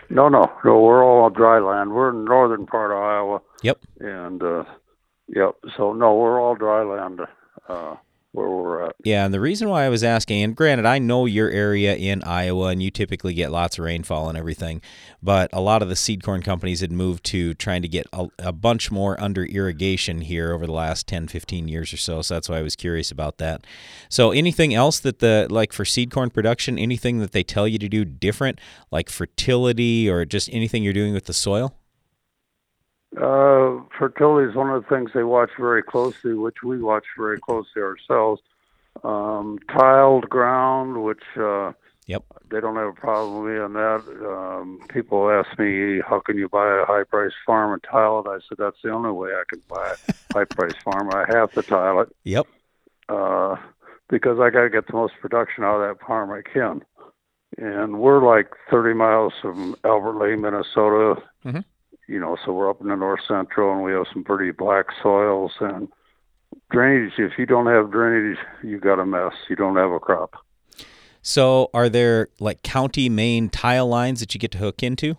[0.09, 1.93] no, no, no, we're all dry land.
[1.93, 3.41] We're in the northern part of Iowa.
[3.61, 3.77] Yep.
[3.99, 4.63] And uh,
[5.27, 7.21] yep, so no, we're all dry land
[7.69, 7.95] uh,
[8.35, 8.95] where we're at.
[9.03, 12.23] Yeah, and the reason why I was asking, and granted, I know your area in
[12.23, 14.81] Iowa, and you typically get lots of rainfall and everything,
[15.23, 18.27] but a lot of the seed corn companies had moved to trying to get a,
[18.39, 22.21] a bunch more under irrigation here over the last 10, 15 years or so.
[22.21, 23.65] So that's why I was curious about that.
[24.09, 27.77] So, anything else that the, like for seed corn production, anything that they tell you
[27.79, 28.59] to do different,
[28.91, 31.75] like fertility or just anything you're doing with the soil?
[33.17, 37.37] Uh, fertility is one of the things they watch very closely, which we watch very
[37.37, 38.41] closely ourselves.
[39.03, 41.73] Um, tiled ground, which uh,
[42.07, 44.03] yep, they don't have a problem with me on that.
[44.25, 48.39] Um, people ask me, "How can you buy a high-priced farm and tile it?" I
[48.47, 49.97] said, "That's the only way I can buy a
[50.33, 51.09] high-priced farm.
[51.09, 52.47] I have to tile it." Yep.
[53.09, 53.55] uh,
[54.09, 56.83] because I got to get the most production out of that farm I can.
[57.57, 61.21] And we're like 30 miles from Albert Lea, Minnesota.
[61.45, 61.63] Mhm.
[62.07, 64.87] You know, so we're up in the north central, and we have some pretty black
[65.01, 65.87] soils and
[66.71, 67.13] drainage.
[67.17, 69.33] If you don't have drainage, you got a mess.
[69.49, 70.35] You don't have a crop.
[71.21, 75.17] So, are there like county main tile lines that you get to hook into?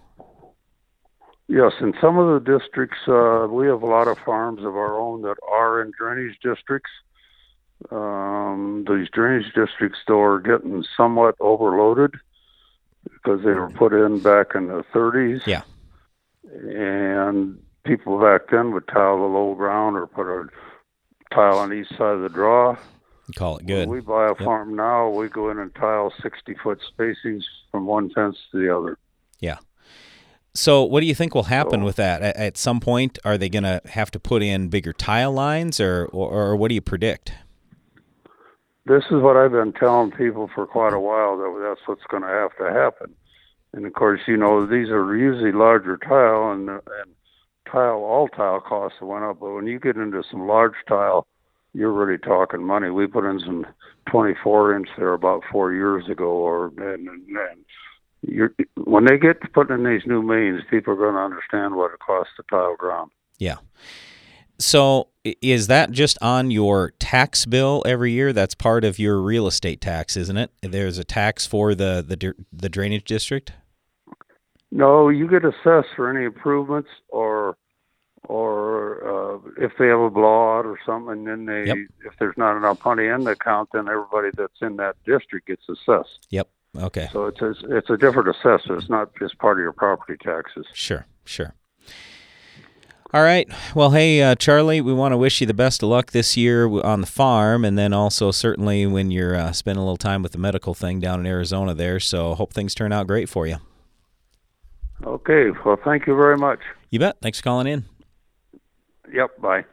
[1.49, 4.99] Yes, in some of the districts, uh, we have a lot of farms of our
[4.99, 6.91] own that are in drainage districts.
[7.91, 12.15] Um, these drainage districts, though, are getting somewhat overloaded
[13.05, 15.47] because they were put in back in the 30s.
[15.47, 15.63] Yeah.
[16.53, 20.47] And people back then would tile the low ground or put a
[21.35, 22.77] tile on each side of the draw.
[23.35, 23.89] Call it When good.
[23.89, 24.39] we buy a Yep.
[24.39, 28.75] farm now, we go in and tile 60 foot spacings from one fence to the
[28.77, 28.99] other.
[29.41, 29.59] Yeah.
[30.55, 32.23] So, what do you think will happen with that?
[32.23, 35.81] At, at some point, are they going to have to put in bigger tile lines,
[35.81, 37.33] or, or or what do you predict?
[38.87, 42.23] this is what I've been telling people for quite a while that that's what's going
[42.23, 43.13] to have to happen.
[43.77, 47.15] And of course, you know these are usually larger tile, and uh, and
[47.71, 49.41] tile all tile costs went up.
[49.41, 51.27] But when you get into some large tile,
[51.75, 52.89] you're really talking money.
[52.89, 53.67] We put in some
[54.11, 57.65] 24 inch there about four years ago, or and, and, and
[58.23, 61.77] you're when they get to putting in these new mains, people are going to understand
[61.77, 63.11] what it costs to tile ground.
[63.39, 63.57] Yeah.
[64.59, 68.33] So, is that just on your tax bill every year?
[68.33, 70.51] That's part of your real estate tax, isn't it?
[70.63, 73.53] There's a tax for the the the drainage district.
[74.77, 77.57] No, you get assessed for any improvements or
[78.29, 81.77] or uh, if they have a blowout or something, then they Yep.
[82.05, 85.63] if there's not enough money in the account, then everybody that's in that district gets
[85.69, 86.27] assessed.
[86.31, 86.49] Yep.
[86.79, 87.09] Okay.
[87.11, 88.83] So it's a, it's a different assessment.
[88.83, 90.67] It's not just part of your property taxes.
[90.75, 91.07] Sure.
[91.25, 91.55] Sure.
[93.15, 93.49] All right.
[93.75, 96.69] Well, hey, uh, Charlie, we want to wish you the best of luck this year
[96.83, 100.33] on the farm, and then also certainly when you're uh, spending a little time with
[100.33, 101.99] the medical thing down in Arizona there.
[101.99, 103.57] So, hope things turn out great for you.
[105.05, 105.51] Okay.
[105.65, 106.61] Well, thank you very much.
[106.91, 107.17] You bet.
[107.21, 107.85] Thanks for calling in.
[109.13, 109.41] Yep.
[109.41, 109.65] Bye.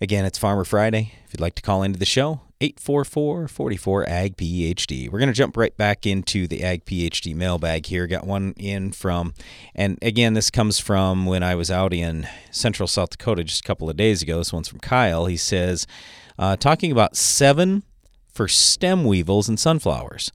[0.00, 1.12] Again, it's Farmer Friday.
[1.24, 5.10] If you'd like to call into the show, 844 44 Ag PhD.
[5.10, 8.06] We're going to jump right back into the Ag PhD mailbag here.
[8.06, 9.32] Got one in from,
[9.74, 13.66] and again, this comes from when I was out in central South Dakota just a
[13.66, 14.38] couple of days ago.
[14.38, 15.26] This one's from Kyle.
[15.26, 15.86] He says,
[16.38, 17.82] uh, talking about Sevin
[18.32, 20.30] for stem weevils and sunflowers.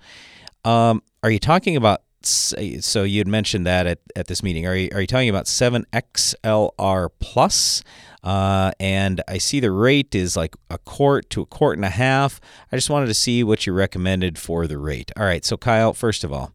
[0.63, 4.67] Um, are you talking about so you had mentioned that at, at this meeting.
[4.67, 7.83] Are you, are you talking about Sevin XLR Plus?
[8.23, 11.89] Uh, and I see the rate is like a quart to a quart and a
[11.89, 12.39] half.
[12.71, 15.11] I just wanted to see what you recommended for the rate.
[15.17, 16.53] All right, so Kyle, first of all,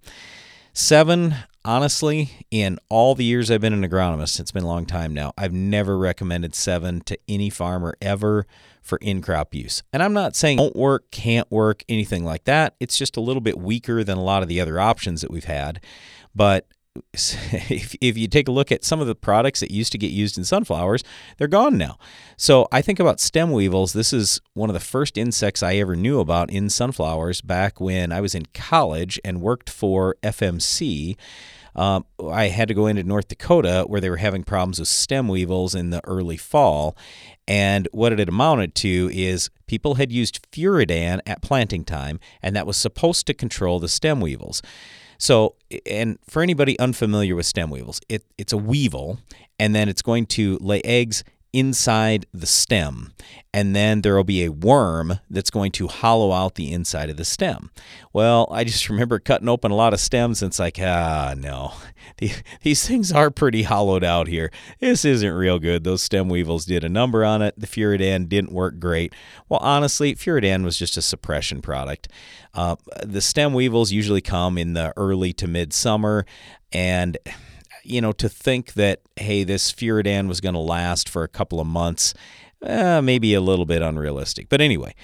[0.72, 1.36] Sevin.
[1.64, 5.32] honestly, in all the years I've been an agronomist, it's been a long time now,
[5.36, 8.46] I've never recommended Sevin to any farmer ever
[8.86, 9.82] for in crop use.
[9.92, 12.74] And I'm not saying won't work, can't work, anything like that.
[12.80, 15.44] It's just a little bit weaker than a lot of the other options that we've
[15.44, 15.82] had.
[16.34, 16.66] But
[17.12, 20.10] if, if you take a look at some of the products that used to get
[20.10, 21.02] used in sunflowers,
[21.38, 21.98] they're gone now.
[22.36, 23.92] So I think about stem weevils.
[23.92, 28.12] This is one of the first insects I ever knew about in sunflowers back when
[28.12, 31.16] I was in college and worked for FMC.
[31.74, 35.28] Um, I had to go into North Dakota where they were having problems with stem
[35.28, 36.96] weevils in the early fall.
[37.48, 42.56] And what it had amounted to is people had used Furadan at planting time, and
[42.56, 44.62] that was supposed to control the stem weevils.
[45.18, 45.54] So,
[45.86, 49.18] and for anybody unfamiliar with stem weevils, it, it's a weevil,
[49.58, 51.24] and then it's going to lay eggs
[51.56, 53.14] inside the stem,
[53.54, 57.16] and then there will be a worm that's going to hollow out the inside of
[57.16, 57.70] the stem.
[58.12, 61.72] Well, I just remember cutting open a lot of stems, and it's like, ah, no,
[62.62, 64.50] these things are pretty hollowed out here.
[64.80, 65.82] This isn't real good.
[65.82, 67.58] Those stem weevils did a number on it.
[67.58, 69.14] The Furadan didn't work great.
[69.48, 72.08] Well, honestly, Furadan was just a suppression product.
[72.52, 76.26] Uh, the stem weevils usually come in the early to mid summer,
[76.70, 77.16] and
[77.86, 81.60] you know, to think that, hey, this Furadan was going to last for a couple
[81.60, 82.14] of months,
[82.62, 84.48] uh, maybe a little bit unrealistic.
[84.48, 84.94] But anyway,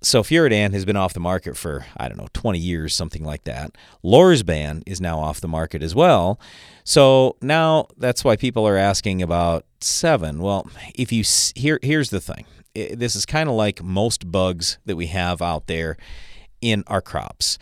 [0.00, 3.44] so Furadan has been off the market for, I don't know, 20 years, something like
[3.44, 3.76] that.
[4.04, 6.40] Lorsban is now off the market as well.
[6.84, 10.38] So now that's why people are asking about Sevin.
[10.38, 12.46] Well, if you here here's the thing.
[12.74, 15.96] This is kind of like most bugs that we have out there
[16.60, 17.58] in our crops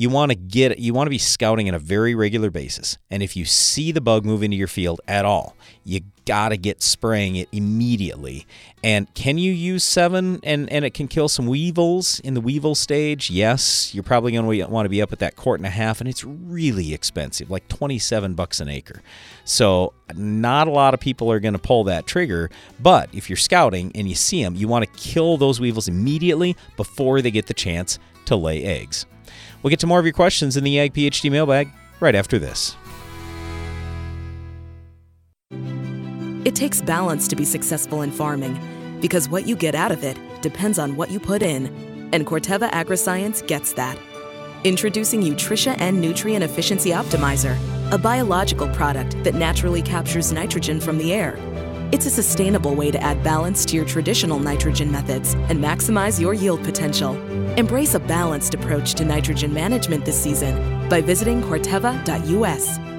[0.00, 2.96] you want to get you want to be scouting on a very regular basis.
[3.10, 6.56] And if you see the bug move into your field at all, you got to
[6.56, 8.46] get spraying it immediately.
[8.82, 12.74] And can you use Sevin and and it can kill some weevils in the weevil
[12.74, 13.30] stage?
[13.30, 16.00] Yes, you're probably going to want to be up at that quart and a half
[16.00, 19.02] and it's really expensive, like 27 bucks an acre.
[19.44, 22.48] So, not a lot of people are going to pull that trigger,
[22.80, 26.56] but if you're scouting and you see them, you want to kill those weevils immediately
[26.78, 29.04] before they get the chance to lay eggs.
[29.62, 31.68] We'll get to more of your questions in the Ag PhD mailbag
[32.00, 32.76] right after this.
[36.44, 38.58] It takes balance to be successful in farming
[39.00, 41.66] because what you get out of it depends on what you put in.
[42.12, 43.98] And Corteva Agriscience gets that.
[44.64, 47.56] Introducing Utrisha N Nutrient Efficiency Optimizer,
[47.92, 51.36] a biological product that naturally captures nitrogen from the air.
[51.92, 56.34] It's a sustainable way to add balance to your traditional nitrogen methods and maximize your
[56.34, 57.16] yield potential.
[57.56, 62.89] Embrace a balanced approach to nitrogen management this season by visiting Corteva.us.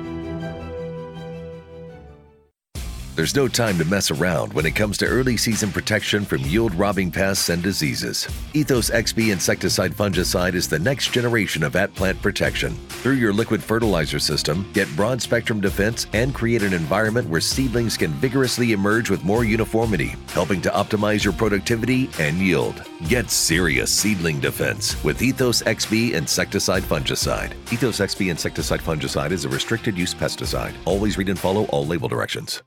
[3.13, 6.73] There's no time to mess around when it comes to early season protection from yield
[6.75, 8.25] robbing pests and diseases.
[8.53, 12.73] Ethos XB insecticide fungicide is the next generation of at plant protection.
[12.87, 17.97] Through your liquid fertilizer system, get broad spectrum defense and create an environment where seedlings
[17.97, 22.81] can vigorously emerge with more uniformity, helping to optimize your productivity and yield.
[23.09, 27.55] Get serious seedling defense with Ethos XB insecticide fungicide.
[27.73, 30.73] Ethos XB insecticide fungicide is a restricted use pesticide.
[30.85, 32.63] Always read and follow all label directions.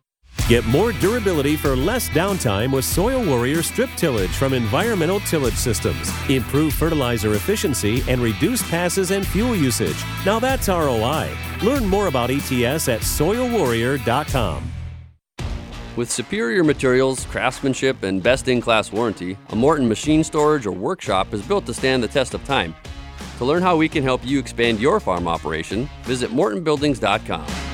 [0.46, 6.12] Get more durability for less downtime with Soil Warrior strip tillage from Environmental Tillage Systems.
[6.28, 9.96] Improve fertilizer efficiency and reduce passes and fuel usage.
[10.26, 11.30] Now that's ROI.
[11.62, 14.70] Learn more about ETS at soilwarrior.com.
[15.96, 21.32] With superior materials, craftsmanship, and best in class warranty, a Morton machine storage or workshop
[21.32, 22.74] is built to stand the test of time.
[23.38, 27.73] To learn how we can help you expand your farm operation, visit mortonbuildings.com.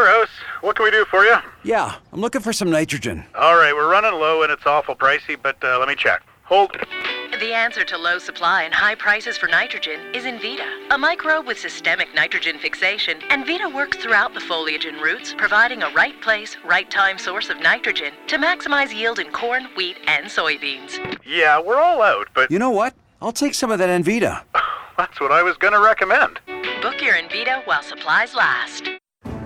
[0.00, 0.30] Warehouse,
[0.62, 1.36] what can we do for you?
[1.62, 3.22] Yeah, I'm looking for some nitrogen.
[3.34, 6.22] All right, we're running low and it's awful pricey, but uh, let me check.
[6.44, 6.74] Hold.
[7.38, 11.58] The answer to low supply and high prices for nitrogen is Envita, a microbe with
[11.58, 13.20] systemic nitrogen fixation.
[13.28, 17.60] Envita works throughout the foliage and roots, providing a right place, right time source of
[17.60, 21.20] nitrogen to maximize yield in corn, wheat, and soybeans.
[21.26, 22.94] Yeah, we're all out, but You know what?
[23.20, 24.44] I'll take some of that Envita.
[24.96, 26.40] that's what I was going to recommend.
[26.80, 28.99] Book your Envita while supplies last.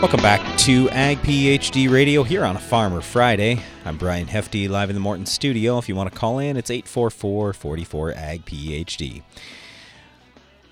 [0.00, 3.60] Welcome back to Ag PhD Radio here on a Farmer Friday.
[3.84, 5.76] I'm Brian Hefty, live in the Morton studio.
[5.76, 9.20] If you want to call in, it's 844 44 Ag PhD.
[9.20, 9.22] All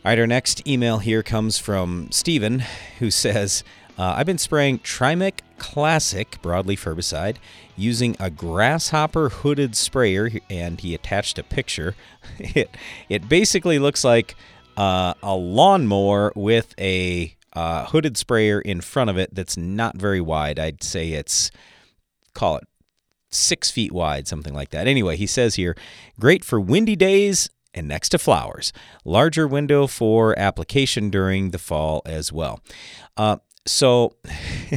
[0.07, 2.61] right, our next email here comes from Stephen,
[3.01, 3.65] who says,
[3.99, 7.37] uh, I've been spraying Trimec Classic broadleaf herbicide
[7.77, 11.95] using a grasshopper hooded sprayer, and he attached a picture.
[12.39, 12.75] It,
[13.11, 14.37] it basically looks like
[14.79, 20.21] uh, a lawnmower with a uh, hooded sprayer in front of it that's not very
[20.21, 20.61] wide.
[20.61, 21.51] I'd say it's,
[22.33, 22.65] call it
[23.31, 24.87] six feet wide, something like that.
[24.87, 25.77] Anyway, he says here,
[26.21, 28.73] great for windy days and next to flowers.
[29.05, 32.61] Larger window for application during the fall as well.
[33.17, 34.13] Uh, so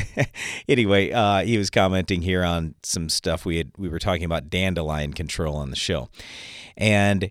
[0.67, 4.49] anyway, uh, he was commenting here on some stuff we had we were talking about
[4.49, 6.09] dandelion control on the show,
[6.75, 7.29] and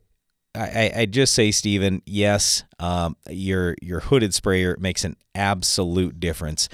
[0.55, 6.68] I, I just say, Stephen, yes, um, your your hooded sprayer makes an absolute difference.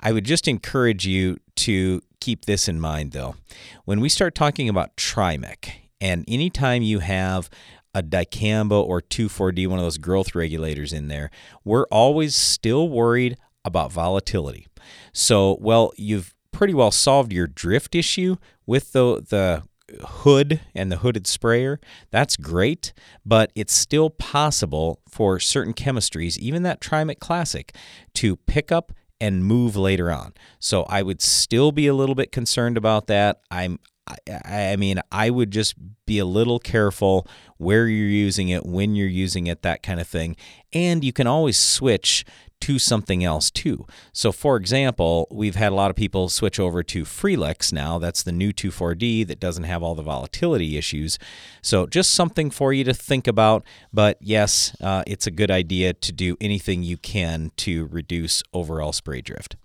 [0.00, 3.36] I would just encourage you to keep this in mind, though.
[3.84, 5.70] When we start talking about Trimec,
[6.00, 7.48] and anytime you have
[7.94, 11.30] a dicamba or 2,4-D, one of those growth regulators in there,
[11.64, 14.66] we're always still worried about volatility.
[15.12, 19.62] So, well, you've pretty well solved your drift issue with the the
[20.00, 21.80] hood and the hooded sprayer,
[22.10, 22.92] that's great,
[23.24, 27.74] but it's still possible for certain chemistries, even that Trimec Classic,
[28.14, 30.34] to pick up and move later on.
[30.58, 33.40] So I would still be a little bit concerned about that.
[33.50, 35.74] I'm I, I mean, I would just
[36.06, 37.26] be a little careful
[37.58, 40.36] where you're using it, when you're using it, that kind of thing.
[40.72, 42.24] And you can always switch
[42.62, 43.86] to something else too.
[44.12, 47.98] So, for example, we've had a lot of people switch over to Freelexx now.
[47.98, 51.18] That's the new 2,4-D that doesn't have all the volatility issues.
[51.60, 53.64] So, just something for you to think about.
[53.92, 58.92] But yes, uh, it's a good idea to do anything you can to reduce overall
[58.92, 59.56] spray drift.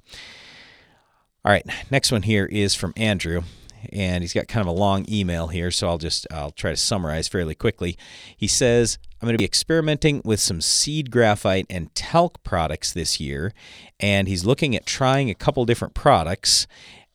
[1.46, 3.44] All right, next one here is from Andrew
[3.92, 6.78] and he's got kind of a long email here, so I'll just I'll try to
[6.78, 7.98] summarize fairly quickly.
[8.36, 13.20] He says, "I'm going to be experimenting with some seed graphite and talc products this
[13.20, 13.54] year,
[14.00, 16.68] and he's looking at trying a couple different products."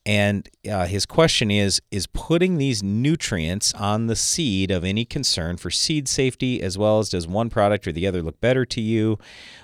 [0.05, 5.57] And uh, his question is Is putting these nutrients on the seed of any concern
[5.57, 8.81] for seed safety, as well as does one product or the other look better to
[8.81, 9.17] you?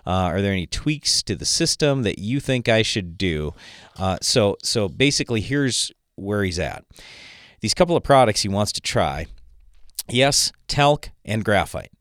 [0.07, 3.53] Uh, are there any tweaks to the system that you think I should do?
[3.97, 6.85] Uh, so, so basically, here's where he's at.
[7.61, 9.27] These couple of products he wants to try
[10.11, 11.91] yes, talc and graphite.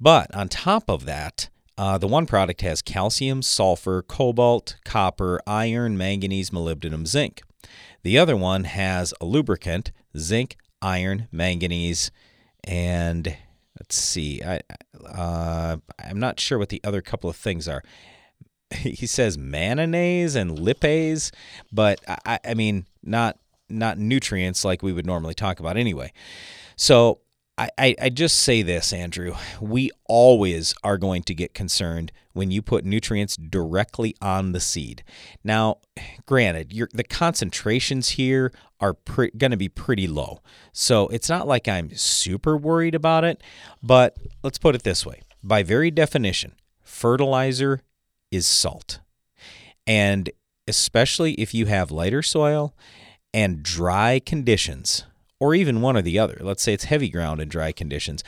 [0.00, 1.48] But on top of that,
[1.78, 7.42] uh, the one product has calcium, sulfur, cobalt, copper, iron, manganese, molybdenum, zinc.
[8.02, 12.10] The other one has a lubricant, zinc, iron, manganese,
[12.64, 13.36] and
[13.78, 14.60] let's see, I,
[15.06, 17.82] uh, I'm not sure what the other couple of things are.
[18.74, 21.30] He says mayonnaise and lipase,
[21.70, 23.38] but I, I mean, not
[23.72, 26.12] not nutrients like we would normally talk about anyway.
[26.76, 27.20] So
[27.58, 29.34] I, I, just say this, Andrew.
[29.60, 35.04] We always are going to get concerned when you put nutrients directly on the seed.
[35.44, 35.78] Now,
[36.26, 40.40] granted, the concentrations here are pre- going to be pretty low.
[40.72, 43.42] So it's not like I'm super worried about it,
[43.82, 45.20] but let's put it this way.
[45.42, 47.82] By very definition, fertilizer
[48.30, 49.00] is salt.
[49.86, 50.30] And
[50.66, 52.74] especially if you have lighter soil
[53.34, 55.04] and dry conditions,
[55.40, 56.38] or even one or the other.
[56.40, 58.22] Let's say it's heavy ground and dry conditions.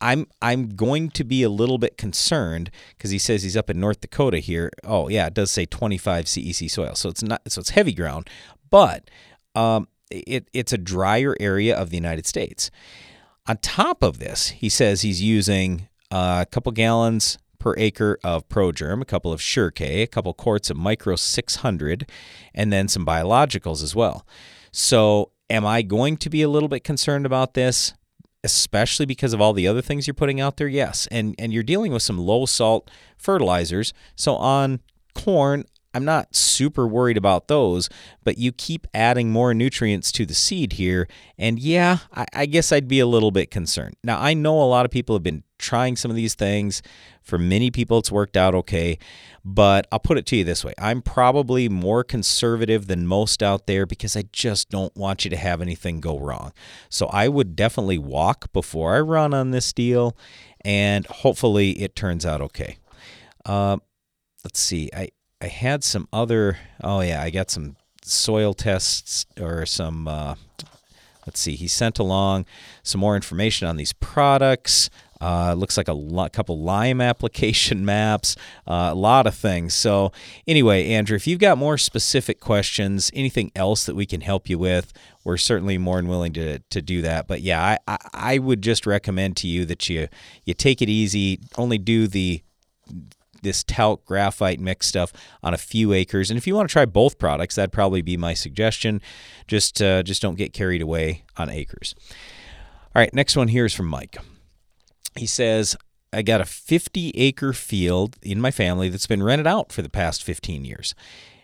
[0.00, 3.80] I'm I'm going to be a little bit concerned because he says he's up in
[3.80, 4.70] North Dakota here.
[4.84, 8.28] Oh yeah, it does say 25 CEC soil, so it's not so it's heavy ground,
[8.70, 9.10] but
[9.54, 12.70] um, it it's a drier area of the United States.
[13.46, 18.48] On top of this, he says he's using uh, a couple gallons per acre of
[18.48, 22.10] ProGerm, a couple of SureK, a couple quarts of Micro 600,
[22.52, 24.26] and then some biologicals as well.
[24.72, 27.94] So, am I going to be a little bit concerned about this?
[28.44, 31.62] especially because of all the other things you're putting out there yes and and you're
[31.62, 34.80] dealing with some low salt fertilizers so on
[35.14, 35.64] corn
[35.94, 37.88] I'm not super worried about those,
[38.24, 41.06] but you keep adding more nutrients to the seed here.
[41.38, 43.96] And yeah, I, I, guess I'd be a little bit concerned.
[44.02, 46.82] Now, I know a lot of people have been trying some of these things.
[47.22, 48.98] For many people, it's worked out okay.
[49.44, 53.66] But I'll put it to you this way I'm probably more conservative than most out
[53.66, 56.52] there because I just don't want you to have anything go wrong.
[56.88, 60.16] So I would definitely walk before I run on this deal,
[60.64, 62.76] and hopefully it turns out okay.
[63.44, 63.78] Uh,
[64.44, 64.90] let's see.
[64.94, 65.08] I
[65.42, 66.58] I had some other.
[66.82, 70.06] Oh yeah, I got some soil tests or some.
[70.06, 70.36] Uh,
[71.26, 71.56] let's see.
[71.56, 72.46] He sent along
[72.84, 74.88] some more information on these products.
[75.20, 78.36] Uh, looks like a lo- couple lime application maps,
[78.66, 79.72] uh, a lot of things.
[79.72, 80.12] So,
[80.48, 84.58] anyway, Andrew, if you've got more specific questions, anything else that we can help you
[84.58, 87.28] with, we're certainly more than willing to, to do that.
[87.28, 90.08] But yeah, I, I, I would just recommend to you that you
[90.44, 91.40] you take it easy.
[91.56, 92.42] Only do the
[93.42, 95.12] this talc graphite mix stuff
[95.42, 96.30] on a few acres.
[96.30, 99.00] And if you want to try both products, that'd probably be my suggestion.
[99.46, 101.94] Just uh, just don't get carried away on acres.
[102.94, 104.16] All right, next one here is from Mike.
[105.16, 105.76] He says,
[106.12, 109.88] I got a 50 acre field in my family that's been rented out for the
[109.88, 110.94] past 15 years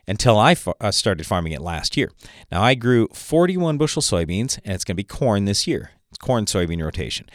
[0.07, 2.11] until I uh, started farming it last year.
[2.53, 5.93] Now, I grew 41 bushel soybeans, and it's going to be corn this year.
[6.11, 7.29] It's corn soybean rotation.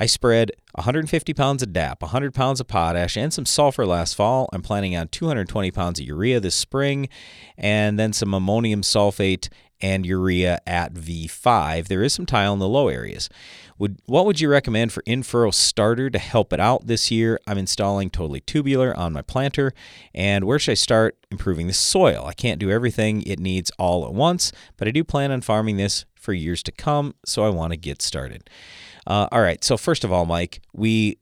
[0.00, 4.48] I spread 150 pounds of DAP, 100 pounds of potash, and some sulfur last fall.
[4.50, 7.10] I'm planning on 220 pounds of urea this spring,
[7.58, 9.50] and then some ammonium sulfate
[9.82, 11.88] and urea at V5.
[11.88, 13.28] There is some tile in the low areas.
[13.76, 17.38] Would what would you recommend for in-furrow starter to help it out this year?
[17.46, 19.72] I'm installing totally tubular on my planter,
[20.14, 22.24] and where should I start improving the soil?
[22.26, 25.76] I can't do everything it needs all at once, but I do plan on farming
[25.76, 28.48] this for years to come, so I want to get started.
[29.06, 29.62] Uh, all right.
[29.64, 31.18] So first of all, Mike, we,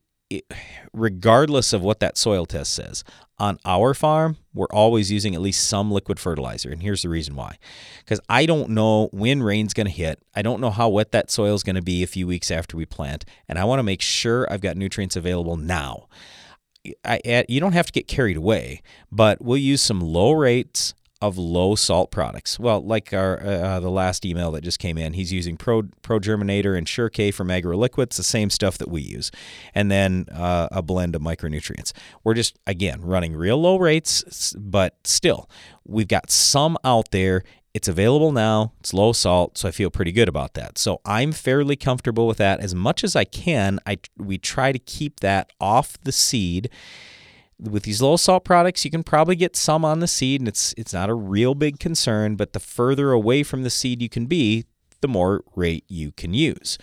[0.93, 3.03] regardless of what that soil test says,
[3.39, 6.69] on our farm, we're always using at least some liquid fertilizer.
[6.69, 7.57] And here's the reason why.
[7.99, 10.21] Because I don't know when rain's going to hit.
[10.35, 12.75] I don't know how wet that soil is going to be a few weeks after
[12.75, 13.23] we plant.
[13.47, 16.07] And I want to make sure I've got nutrients available now.
[17.05, 21.37] I, you don't have to get carried away, but we'll use some low rates of
[21.37, 22.57] low salt products.
[22.59, 26.19] Well, like our uh, the last email that just came in, he's using Pro Pro
[26.19, 29.31] Germinator and SureK from AgroLiquid, the same stuff that we use,
[29.75, 31.91] and then uh, a blend of micronutrients.
[32.23, 35.49] We're just again running real low rates, but still
[35.85, 37.43] we've got some out there.
[37.73, 38.73] It's available now.
[38.79, 40.77] It's low salt, so I feel pretty good about that.
[40.79, 43.79] So I'm fairly comfortable with that as much as I can.
[43.85, 46.69] I we try to keep that off the seed
[47.59, 50.73] with these low salt products, you can probably get some on the seed, and it's
[50.77, 52.35] it's not a real big concern.
[52.35, 54.65] But the further away from the seed you can be,
[55.01, 56.77] the more rate you can use.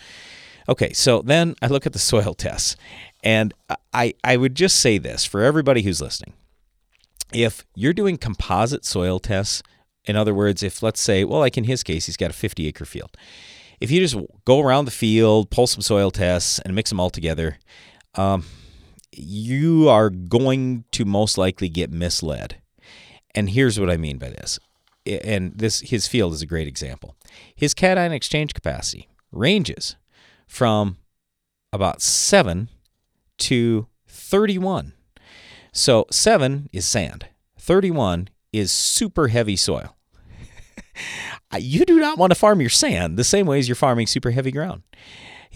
[0.69, 2.75] Okay, so then I look at the soil tests,
[3.23, 3.53] and
[3.93, 6.33] I I would just say this for everybody who's listening:
[7.33, 9.63] if you're doing composite soil tests,
[10.05, 12.67] in other words, if let's say, well, like in his case, he's got a 50
[12.67, 13.15] acre field.
[13.79, 14.15] If you just
[14.45, 17.59] go around the field, pull some soil tests, and mix them all together.
[18.15, 18.45] Um,
[19.17, 22.61] you are going to most likely get misled.
[23.35, 24.59] And here's what I mean by this.
[25.05, 27.15] And this his field is a great example.
[27.55, 29.95] His cation exchange capacity ranges
[30.47, 30.97] from
[31.71, 32.69] about 7
[33.37, 34.93] to 31.
[35.71, 37.27] So 7 is sand.
[37.59, 39.95] 31 is super heavy soil.
[41.59, 44.31] you do not want to farm your sand the same way as you're farming super
[44.31, 44.83] heavy ground.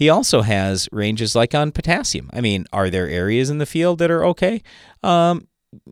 [0.02, 2.28] He also has ranges like on potassium.
[2.32, 4.60] I mean, are there areas in the field that are okay?
[5.04, 5.46] Um,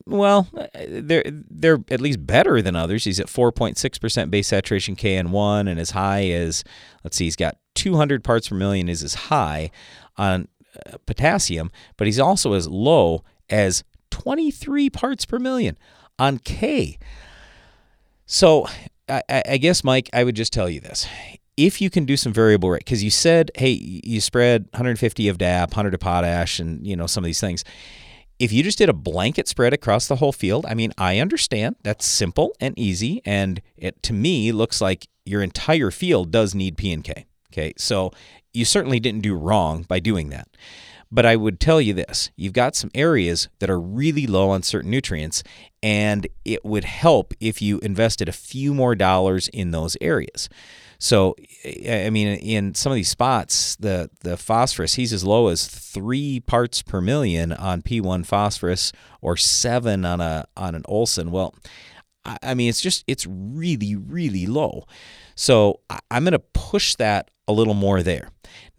[0.04, 3.04] well, they're they're at least better than others.
[3.04, 6.64] He's at 4.6% base saturation KN1 and as high as
[7.04, 9.70] let's see, he's got 200 parts per million is as high
[10.16, 15.78] on uh, potassium, but he's also as low as 23 parts per million
[16.18, 16.98] on K.
[18.26, 18.66] So
[19.08, 21.06] I, I guess, Mike, I would just tell you this
[21.56, 25.38] if you can do some variable rate, because you said, hey, you spread 150 of
[25.38, 27.64] DAP, 100 of potash, and you know some of these things.
[28.38, 31.76] If you just did a blanket spread across the whole field, I mean, I understand
[31.82, 36.78] that's simple and easy, and it to me looks like your entire field does need
[36.78, 37.26] P and K.
[37.52, 38.12] Okay, so
[38.52, 40.48] you certainly didn't do wrong by doing that.
[41.12, 44.62] But I would tell you this you've got some areas that are really low on
[44.62, 45.42] certain nutrients,
[45.82, 50.48] and it would help if you invested a few more dollars in those areas.
[51.02, 51.34] So,
[51.64, 56.40] I mean, in some of these spots, the the phosphorus he's as low as three
[56.40, 58.92] parts per million on P1 phosphorus,
[59.22, 61.30] or seven on a on an Olsen.
[61.30, 61.54] Well,
[62.42, 64.86] I mean, it's just it's really really low.
[65.34, 65.80] So
[66.10, 68.28] I'm going to push that a little more there.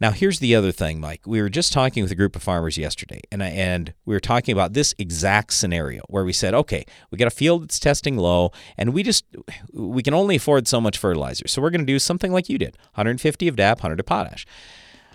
[0.02, 1.28] Now, here's the other thing, Mike.
[1.28, 4.20] We were just talking with a group of farmers yesterday, and I, and we were
[4.20, 8.16] talking about this exact scenario where we said, okay, we got a field that's testing
[8.16, 9.24] low, and we just
[9.72, 12.58] we can only afford so much fertilizer, so we're going to do something like you
[12.58, 14.44] did: 150 of DAP, 100 of potash,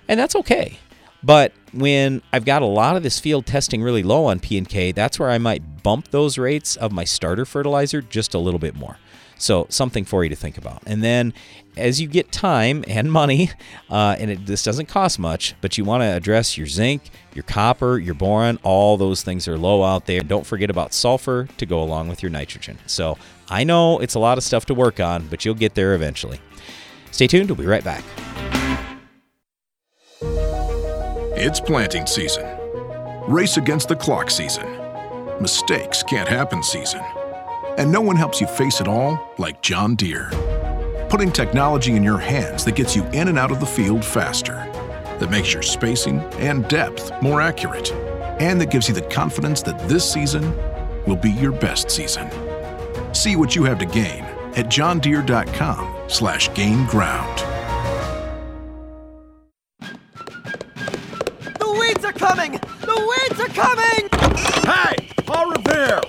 [0.08, 0.80] and that's okay.
[1.22, 4.70] But when I've got a lot of this field testing really low on P and
[4.70, 8.60] K, that's where I might bump those rates of my starter fertilizer just a little
[8.60, 8.98] bit more.
[9.38, 10.82] So something for you to think about.
[10.86, 11.34] And then
[11.76, 13.52] as you get time and money,
[13.90, 17.44] uh, and it, this doesn't cost much, but you want to address your zinc, your
[17.44, 20.22] copper, your boron, all those things are low out there.
[20.22, 22.78] Don't forget about sulfur to go along with your nitrogen.
[22.88, 23.18] So
[23.50, 26.40] I know it's a lot of stuff to work on, but you'll get there eventually.
[27.12, 27.50] Stay tuned.
[27.50, 28.04] We'll be right back.
[31.40, 32.46] It's planting season.
[33.28, 34.66] Race against the clock season.
[35.40, 37.02] Mistakes can't happen season.
[37.78, 40.32] And no one helps you face it all like John Deere.
[41.10, 44.56] Putting technology in your hands that gets you in and out of the field faster,
[45.20, 47.92] that makes your spacing and depth more accurate,
[48.42, 50.56] and that gives you the confidence that this season
[51.06, 52.28] will be your best season.
[53.14, 54.24] See what you have to gain
[54.56, 57.38] at johndeere.com slash gain ground.
[61.60, 62.54] The weeds are coming!
[62.82, 64.10] The weeds are coming!
[64.66, 66.02] Hey, Paul Revere!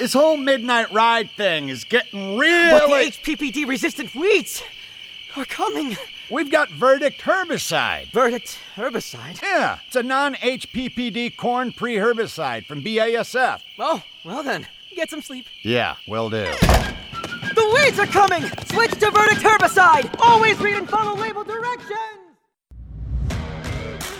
[0.00, 2.70] This whole midnight ride thing is getting really.
[2.70, 4.62] But the HPPD resistant weeds
[5.36, 5.94] are coming.
[6.30, 8.10] We've got Verdict herbicide.
[8.10, 9.42] Verdict herbicide?
[9.42, 13.60] Yeah, it's a non HPPD corn pre herbicide from BASF.
[13.78, 15.44] Oh, well then, get some sleep.
[15.62, 16.44] Yeah, will do.
[17.54, 18.44] The weeds are coming!
[18.72, 20.18] Switch to Verdict herbicide!
[20.20, 21.90] Always read and follow label directions!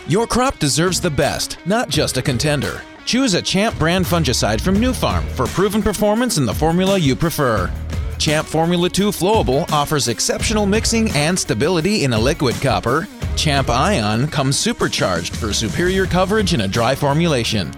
[0.06, 2.82] Your crop deserves the best, not just a contender.
[3.04, 7.70] Choose a Champ brand fungicide from Nufarm for proven performance in the formula you prefer.
[8.18, 13.08] Champ Formula 2 Flowable offers exceptional mixing and stability in a liquid copper.
[13.34, 17.72] Champ Ion comes supercharged for superior coverage in a dry formulation.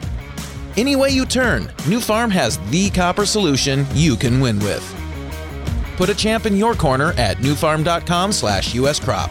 [0.76, 4.82] Any way you turn, Nufarm has the copper solution you can win with.
[5.96, 9.30] Put a champ in your corner at nufarm.com slash uscrop.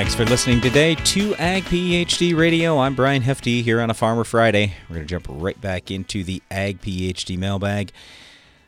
[0.00, 2.78] Thanks for listening today to Ag PhD Radio.
[2.78, 4.72] I'm Brian Hefty here on a Farmer Friday.
[4.88, 7.92] We're going to jump right back into the Ag PhD mailbag.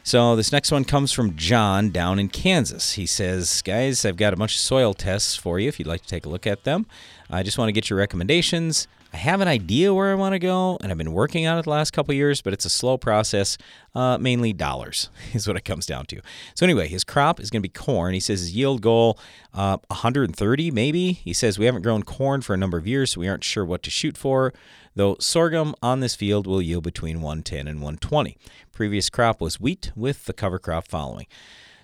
[0.02, 2.92] So, this next one comes from John down in Kansas.
[2.92, 6.02] He says, Guys, I've got a bunch of soil tests for you if you'd like
[6.02, 6.84] to take a look at them.
[7.30, 8.86] I just want to get your recommendations.
[9.12, 11.64] I have an idea where I want to go, and I've been working on it
[11.64, 13.58] the last couple years, but it's a slow process.
[13.94, 16.22] Uh, mainly dollars is what it comes down to.
[16.54, 18.14] So anyway, his crop is going to be corn.
[18.14, 19.18] He says his yield goal
[19.52, 21.12] uh, 130 maybe.
[21.12, 23.66] He says we haven't grown corn for a number of years, so we aren't sure
[23.66, 24.54] what to shoot for.
[24.94, 28.38] Though sorghum on this field will yield between 110 and 120.
[28.72, 31.26] Previous crop was wheat with the cover crop following.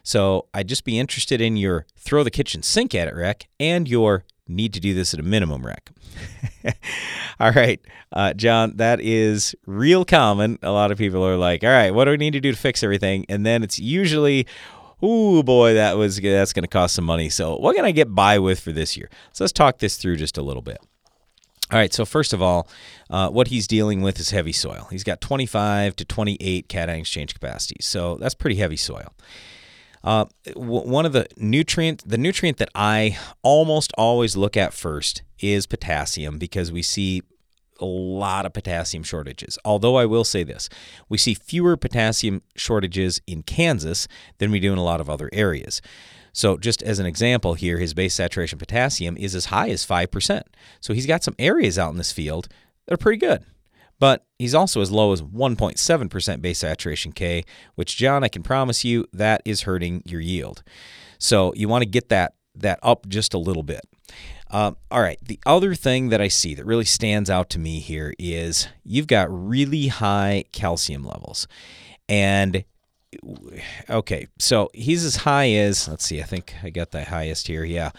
[0.03, 3.87] So I'd just be interested in your throw the kitchen sink at it, Rec, and
[3.87, 5.91] your need to do this at a minimum rec.
[7.41, 7.81] all right,
[8.13, 10.59] uh, John, that is real common.
[10.63, 12.59] A lot of people are like, all right, what do we need to do to
[12.59, 13.27] fix everything?
[13.29, 14.47] And then it's usually,
[15.03, 17.29] oh boy, that was that's going to cost some money.
[17.29, 19.11] So what can I get by with for this year?
[19.33, 20.79] So let's talk this through just a little bit.
[21.71, 22.67] All right, so first of all,
[23.11, 24.89] uh, what he's dealing with is heavy soil.
[24.91, 29.13] He's got 25 to 28 cation exchange capacities, so that's pretty heavy soil.
[30.05, 35.67] Uh, one of the nutrient, the nutrient that I almost always look at first is
[35.67, 37.23] potassium because we see
[37.81, 39.59] a lot of potassium shortages.
[39.65, 40.69] Although I will say this,
[41.09, 45.31] we see fewer potassium shortages in Kansas than we do in a lot of other
[45.33, 45.81] areas.
[46.33, 50.43] So, just as an example here, his base saturation potassium is as high as 5%.
[50.81, 52.49] So, he's got some areas out in this field
[52.87, 53.45] that are pretty good.
[54.01, 57.45] But he's also as low as 1.7% base saturation K,
[57.75, 60.63] which, John, I can promise you that is hurting your yield.
[61.19, 63.81] So, you want to get that, that up just a little bit.
[64.51, 67.81] Uh, all right, the other thing that I see that really stands out to me
[67.81, 71.47] here is you've got really high calcium levels.
[72.09, 72.65] And
[73.91, 77.65] okay, so he's as high as, let's see, I think I got the highest here.
[77.65, 77.91] Yeah.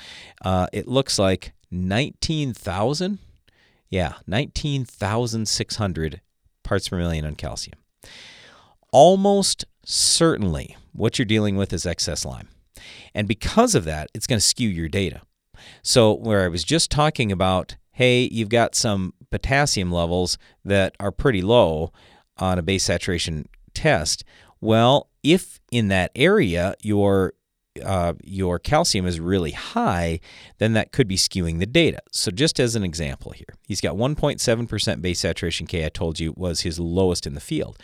[0.44, 3.20] Uh, it looks like 19,000.
[3.90, 6.22] Yeah, 19,600
[6.64, 7.80] parts per million on calcium.
[8.92, 12.50] Almost certainly what you're dealing with is excess lime.
[13.14, 15.22] And because of that, it's going to skew your data.
[15.82, 21.12] So, where I was just talking about, hey, you've got some potassium levels that are
[21.12, 21.92] pretty low
[22.38, 24.24] on a base saturation test.
[24.62, 27.34] Well, if in that area your
[27.84, 30.20] uh, your calcium is really high,
[30.58, 32.00] then that could be skewing the data.
[32.12, 36.34] So, just as an example here, he's got 1.7% base saturation K, I told you
[36.36, 37.78] was his lowest in the field.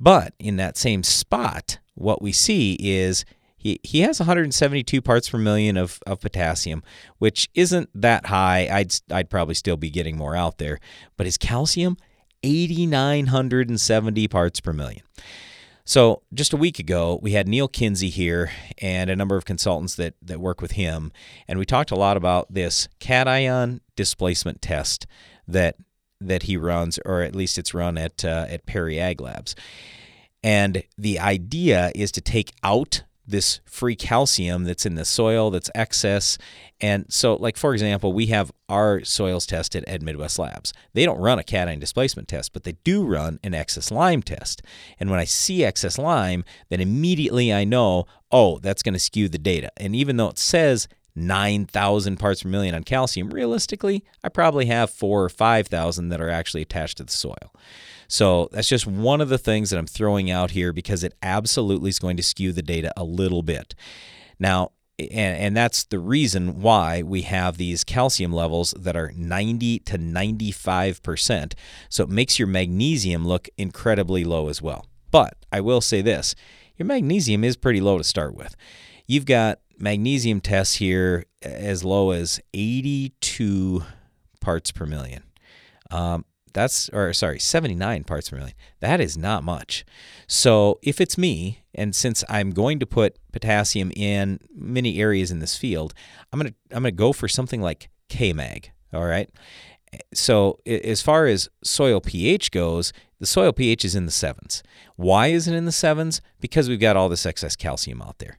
[0.00, 3.24] But in that same spot, what we see is
[3.56, 6.82] he, he has 172 parts per million of, of potassium,
[7.18, 8.68] which isn't that high.
[8.70, 10.78] I'd, I'd probably still be getting more out there.
[11.16, 11.96] But his calcium,
[12.44, 15.02] 8,970 parts per million.
[15.88, 19.94] So just a week ago, we had Neal Kinsey here and a number of consultants
[19.94, 21.12] that, that work with him,
[21.48, 25.06] and we talked a lot about this cation displacement test
[25.48, 25.76] that
[26.20, 29.56] that he runs, or at least it's run at uh, at Perry Ag Labs.
[30.42, 35.70] And the idea is to take out this free calcium that's in the soil that's
[35.74, 36.38] excess.
[36.80, 40.72] And so, like for example, we have our soils tested at Midwest Labs.
[40.94, 44.62] They don't run a cation displacement test, but they do run an excess lime test.
[44.98, 49.28] And when I see excess lime, then immediately I know, oh, that's going to skew
[49.28, 49.70] the data.
[49.76, 54.90] And even though it says 9,000 parts per million on calcium, realistically, I probably have
[54.90, 57.52] four or 5,000 that are actually attached to the soil.
[58.08, 61.90] So that's just one of the things that I'm throwing out here because it absolutely
[61.90, 63.74] is going to skew the data a little bit.
[64.38, 69.80] Now, and, and that's the reason why we have these calcium levels that are 90
[69.80, 71.52] to 95%.
[71.88, 74.86] So it makes your magnesium look incredibly low as well.
[75.10, 76.34] But I will say this
[76.76, 78.56] your magnesium is pretty low to start with.
[79.06, 83.82] You've got magnesium tests here as low as 82
[84.40, 85.22] parts per million.
[85.90, 88.56] Um, that's or sorry 79 parts per million.
[88.80, 89.84] That is not much.
[90.26, 95.38] So if it's me and since i'm going to put potassium in many areas in
[95.38, 95.94] this field
[96.32, 99.30] i'm going to i'm going to go for something like kmag all right?
[100.12, 104.62] So as far as soil ph goes the soil ph is in the sevens.
[104.96, 106.20] Why is it in the sevens?
[106.40, 108.38] Because we've got all this excess calcium out there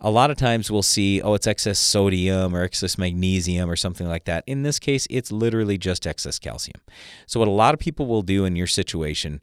[0.00, 4.06] a lot of times we'll see, oh, it's excess sodium or excess magnesium or something
[4.06, 4.44] like that.
[4.46, 6.80] In this case, it's literally just excess calcium.
[7.26, 9.40] So, what a lot of people will do in your situation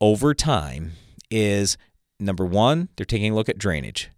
[0.00, 0.92] over time
[1.30, 1.76] is
[2.20, 4.10] number one, they're taking a look at drainage.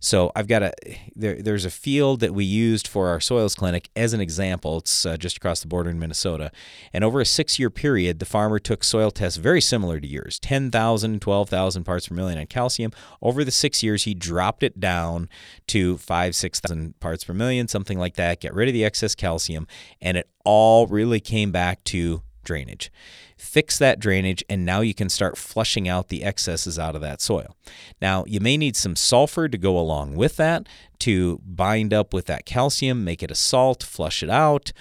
[0.00, 0.72] So I've got a
[1.16, 4.78] there, there's a field that we used for our soils clinic as an example.
[4.78, 6.50] It's uh, just across the border in Minnesota,
[6.92, 10.38] and over a six year period, the farmer took soil tests very similar to yours,
[10.38, 12.92] 10,000, 12,000 parts per million on calcium.
[13.20, 15.28] Over the six years, he dropped it down
[15.68, 18.40] to five, six thousand parts per million, something like that.
[18.40, 19.66] Get rid of the excess calcium,
[20.00, 22.90] and it all really came back to drainage
[23.38, 27.20] fix that drainage, and now you can start flushing out the excesses out of that
[27.20, 27.56] soil.
[28.02, 30.68] Now, you may need some sulfur to go along with that
[31.00, 34.72] to bind up with that calcium, make it a salt, flush it out.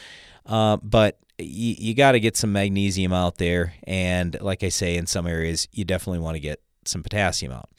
[0.46, 3.76] Uh, but you, you got to get some magnesium out there.
[3.84, 7.70] And like I say, in some areas, you definitely want to get some potassium out.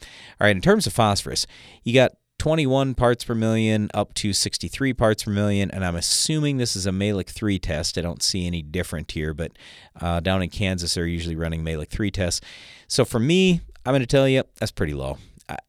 [0.40, 1.46] All right, in terms of phosphorus,
[1.82, 5.70] you got 21 parts per million up to 63 parts per million.
[5.70, 7.98] And I'm assuming this is a Mehlich 3 test.
[7.98, 9.52] I don't see any different here, but
[10.00, 12.40] uh, down in Kansas, they're usually running Mehlich 3 tests.
[12.86, 15.18] So for me, I'm going to tell you that's pretty low.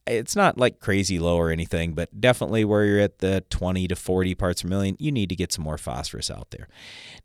[0.05, 3.95] It's not like crazy low or anything, but definitely where you're at the 20 to
[3.95, 6.67] 40 parts per million, you need to get some more phosphorus out there.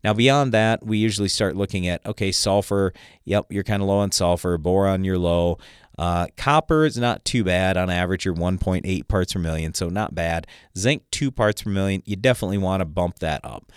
[0.03, 2.93] Now, beyond that, we usually start looking at okay, sulfur.
[3.25, 4.57] Yep, you're kind of low on sulfur.
[4.57, 5.57] Boron, you're low.
[5.97, 7.77] Uh, copper is not too bad.
[7.77, 10.47] On average, you're 1.8 parts per million, so not bad.
[10.77, 12.03] Zinc, 2 parts per million.
[12.05, 13.71] You definitely want to bump that up.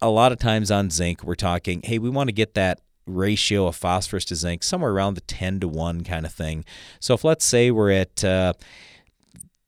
[0.00, 3.66] A lot of times on zinc, we're talking, hey, we want to get that ratio
[3.66, 6.64] of phosphorus to zinc somewhere around the 10 to 1 kind of thing.
[7.00, 8.54] So if let's say we're at uh,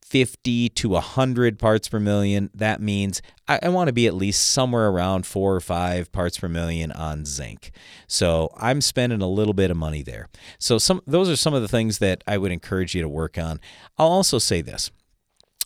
[0.07, 4.53] 50 to 100 parts per million, that means I, I want to be at least
[4.53, 7.73] somewhere around four or five parts per million on zinc.
[8.07, 10.29] So I'm spending a little bit of money there.
[10.59, 13.37] So some those are some of the things that I would encourage you to work
[13.37, 13.59] on.
[13.99, 14.91] I'll also say this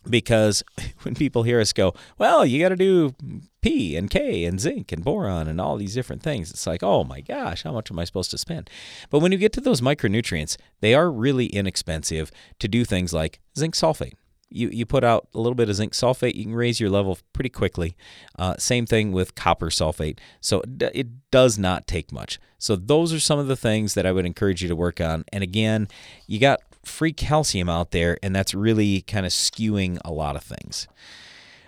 [0.09, 0.63] because
[1.03, 3.13] when people hear us go, well, you got to do
[3.61, 7.03] P and K and zinc and boron and all these different things, it's like, oh
[7.03, 8.69] my gosh, how much am I supposed to spend?
[9.09, 13.39] But when you get to those micronutrients, they are really inexpensive to do things like
[13.57, 14.13] zinc sulfate.
[14.53, 17.17] You, you put out a little bit of zinc sulfate, you can raise your level
[17.31, 17.95] pretty quickly.
[18.37, 20.19] Uh, same thing with copper sulfate.
[20.41, 22.37] So it, it does not take much.
[22.57, 25.23] So those are some of the things that I would encourage you to work on.
[25.31, 25.87] And again,
[26.27, 30.43] you got free calcium out there, and that's really kind of skewing a lot of
[30.43, 30.87] things.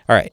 [0.08, 0.32] All right.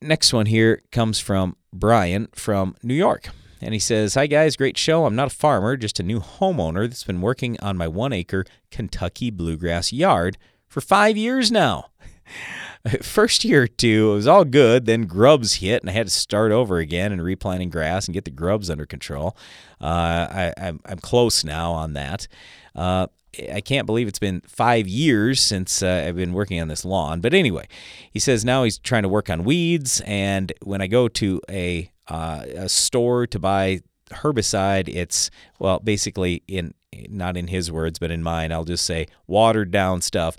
[0.00, 3.30] Next one here comes from Brian from New York.
[3.60, 5.06] And he says, Hi guys, great show.
[5.06, 8.44] I'm not a farmer, just a new homeowner that's been working on my one acre
[8.70, 10.36] Kentucky bluegrass yard
[10.68, 11.86] for five years now.
[13.02, 14.84] First year or two, it was all good.
[14.84, 18.26] Then grubs hit, and I had to start over again and replanting grass and get
[18.26, 19.36] the grubs under control.
[19.80, 22.28] Uh, I, am close now on that.
[22.74, 23.06] Uh,
[23.52, 27.20] I can't believe it's been five years since uh, I've been working on this lawn.
[27.20, 27.68] But anyway,
[28.10, 30.00] he says now he's trying to work on weeds.
[30.06, 33.80] And when I go to a, uh, a store to buy
[34.10, 36.74] herbicide, it's, well, basically, in
[37.08, 40.36] not in his words, but in mine, I'll just say watered down stuff.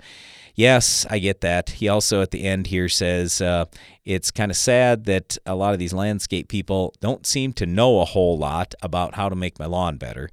[0.54, 1.68] Yes, I get that.
[1.68, 3.66] He also at the end here says uh,
[4.06, 8.00] it's kind of sad that a lot of these landscape people don't seem to know
[8.00, 10.30] a whole lot about how to make my lawn better.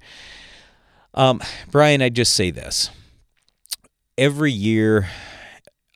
[1.14, 1.40] Um,
[1.70, 2.90] Brian, I just say this.
[4.18, 5.08] Every year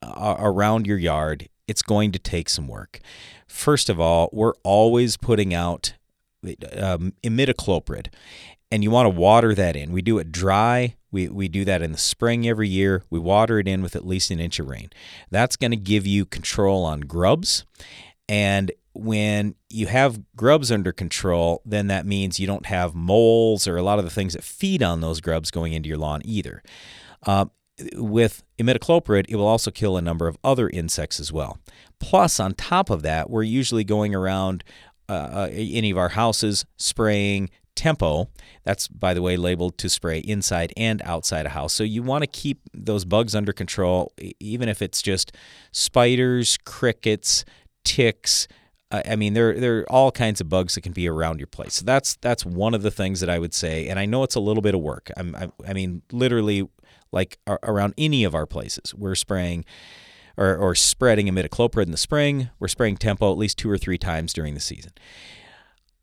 [0.03, 3.01] uh, around your yard, it's going to take some work.
[3.47, 5.95] First of all, we're always putting out
[6.77, 8.09] um, imidacloprid,
[8.71, 9.93] and you want to water that in.
[9.93, 10.97] We do it dry.
[11.11, 13.03] We, we do that in the spring every year.
[13.11, 14.91] We water it in with at least an inch of rain.
[15.31, 17.65] That's going to give you control on grubs.
[18.29, 23.77] And when you have grubs under control, then that means you don't have moles or
[23.77, 26.63] a lot of the things that feed on those grubs going into your lawn either.
[27.27, 27.47] Uh,
[27.95, 31.59] with imidacloprid, it will also kill a number of other insects as well.
[32.01, 34.65] Plus, on top of that, we're usually going around
[35.09, 38.29] uh, uh any of our houses spraying tempo.
[38.65, 41.73] That's, by the way, labeled to spray inside and outside a house.
[41.73, 45.33] So you want to keep those bugs under control, even if it's just
[45.71, 47.45] spiders, crickets,
[47.85, 48.49] ticks,
[48.91, 51.75] I mean, there there are all kinds of bugs that can be around your place.
[51.75, 53.89] So that's that's one of the things that I would say.
[53.89, 55.11] And I know it's a little bit of work.
[55.17, 56.69] I'm, I, I mean, literally,
[57.13, 59.67] like around any of our places, we're spraying
[60.39, 62.49] or, or spreading imidacloprid in the spring.
[62.59, 64.93] We're spraying tempo at least two or three times during the season.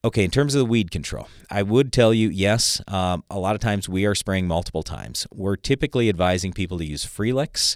[0.03, 3.55] Okay, in terms of the weed control, I would tell you yes, um, a lot
[3.55, 5.25] of times we are spraying multiple times.
[5.33, 7.75] We're typically advising people to use Freelexx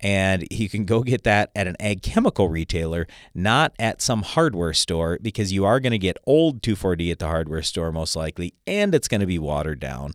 [0.00, 4.74] and you can go get that at an ag chemical retailer, not at some hardware
[4.74, 8.54] store, because you are going to get old 2,4-D at the hardware store most likely,
[8.66, 10.12] and it's going to be watered down.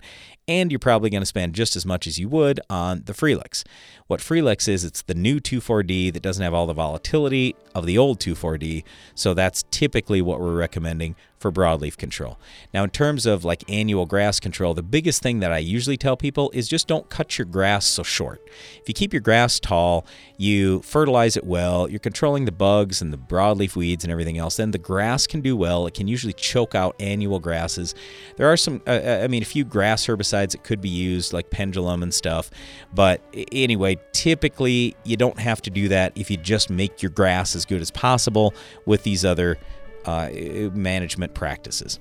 [0.47, 3.63] And you're probably going to spend just as much as you would on the Freelexx.
[4.07, 7.99] What Freelexx is, it's the new 2,4-D that doesn't have all the volatility of the
[7.99, 8.83] old 2,4-D.
[9.13, 12.37] So that's typically what we're recommending for broadleaf control.
[12.73, 16.17] Now, in terms of like annual grass control, the biggest thing that I usually tell
[16.17, 18.41] people is just don't cut your grass so short.
[18.81, 20.05] If you keep your grass tall,
[20.37, 24.57] you fertilize it well, you're controlling the bugs and the broadleaf weeds and everything else,
[24.57, 25.87] then the grass can do well.
[25.87, 27.95] It can usually choke out annual grasses.
[28.35, 31.31] There are some, uh, uh I mean, a few grass herbicides that could be used,
[31.31, 32.51] like pendulum and stuff.
[32.93, 33.21] But
[33.53, 37.65] anyway, typically you don't have to do that if you just make your grass as
[37.65, 38.53] good as possible
[38.85, 39.57] with these other
[40.05, 40.29] uh,
[40.73, 41.99] management practices.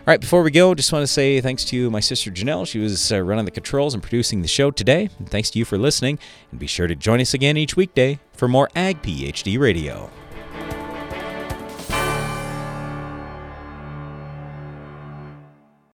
[0.00, 2.66] All right, before we go, just want to say thanks to my sister Janelle.
[2.66, 5.10] She was uh, running the controls and producing the show today.
[5.18, 6.18] And thanks to you for listening.
[6.50, 10.10] And be sure to join us again each weekday for more Ag PhD Radio.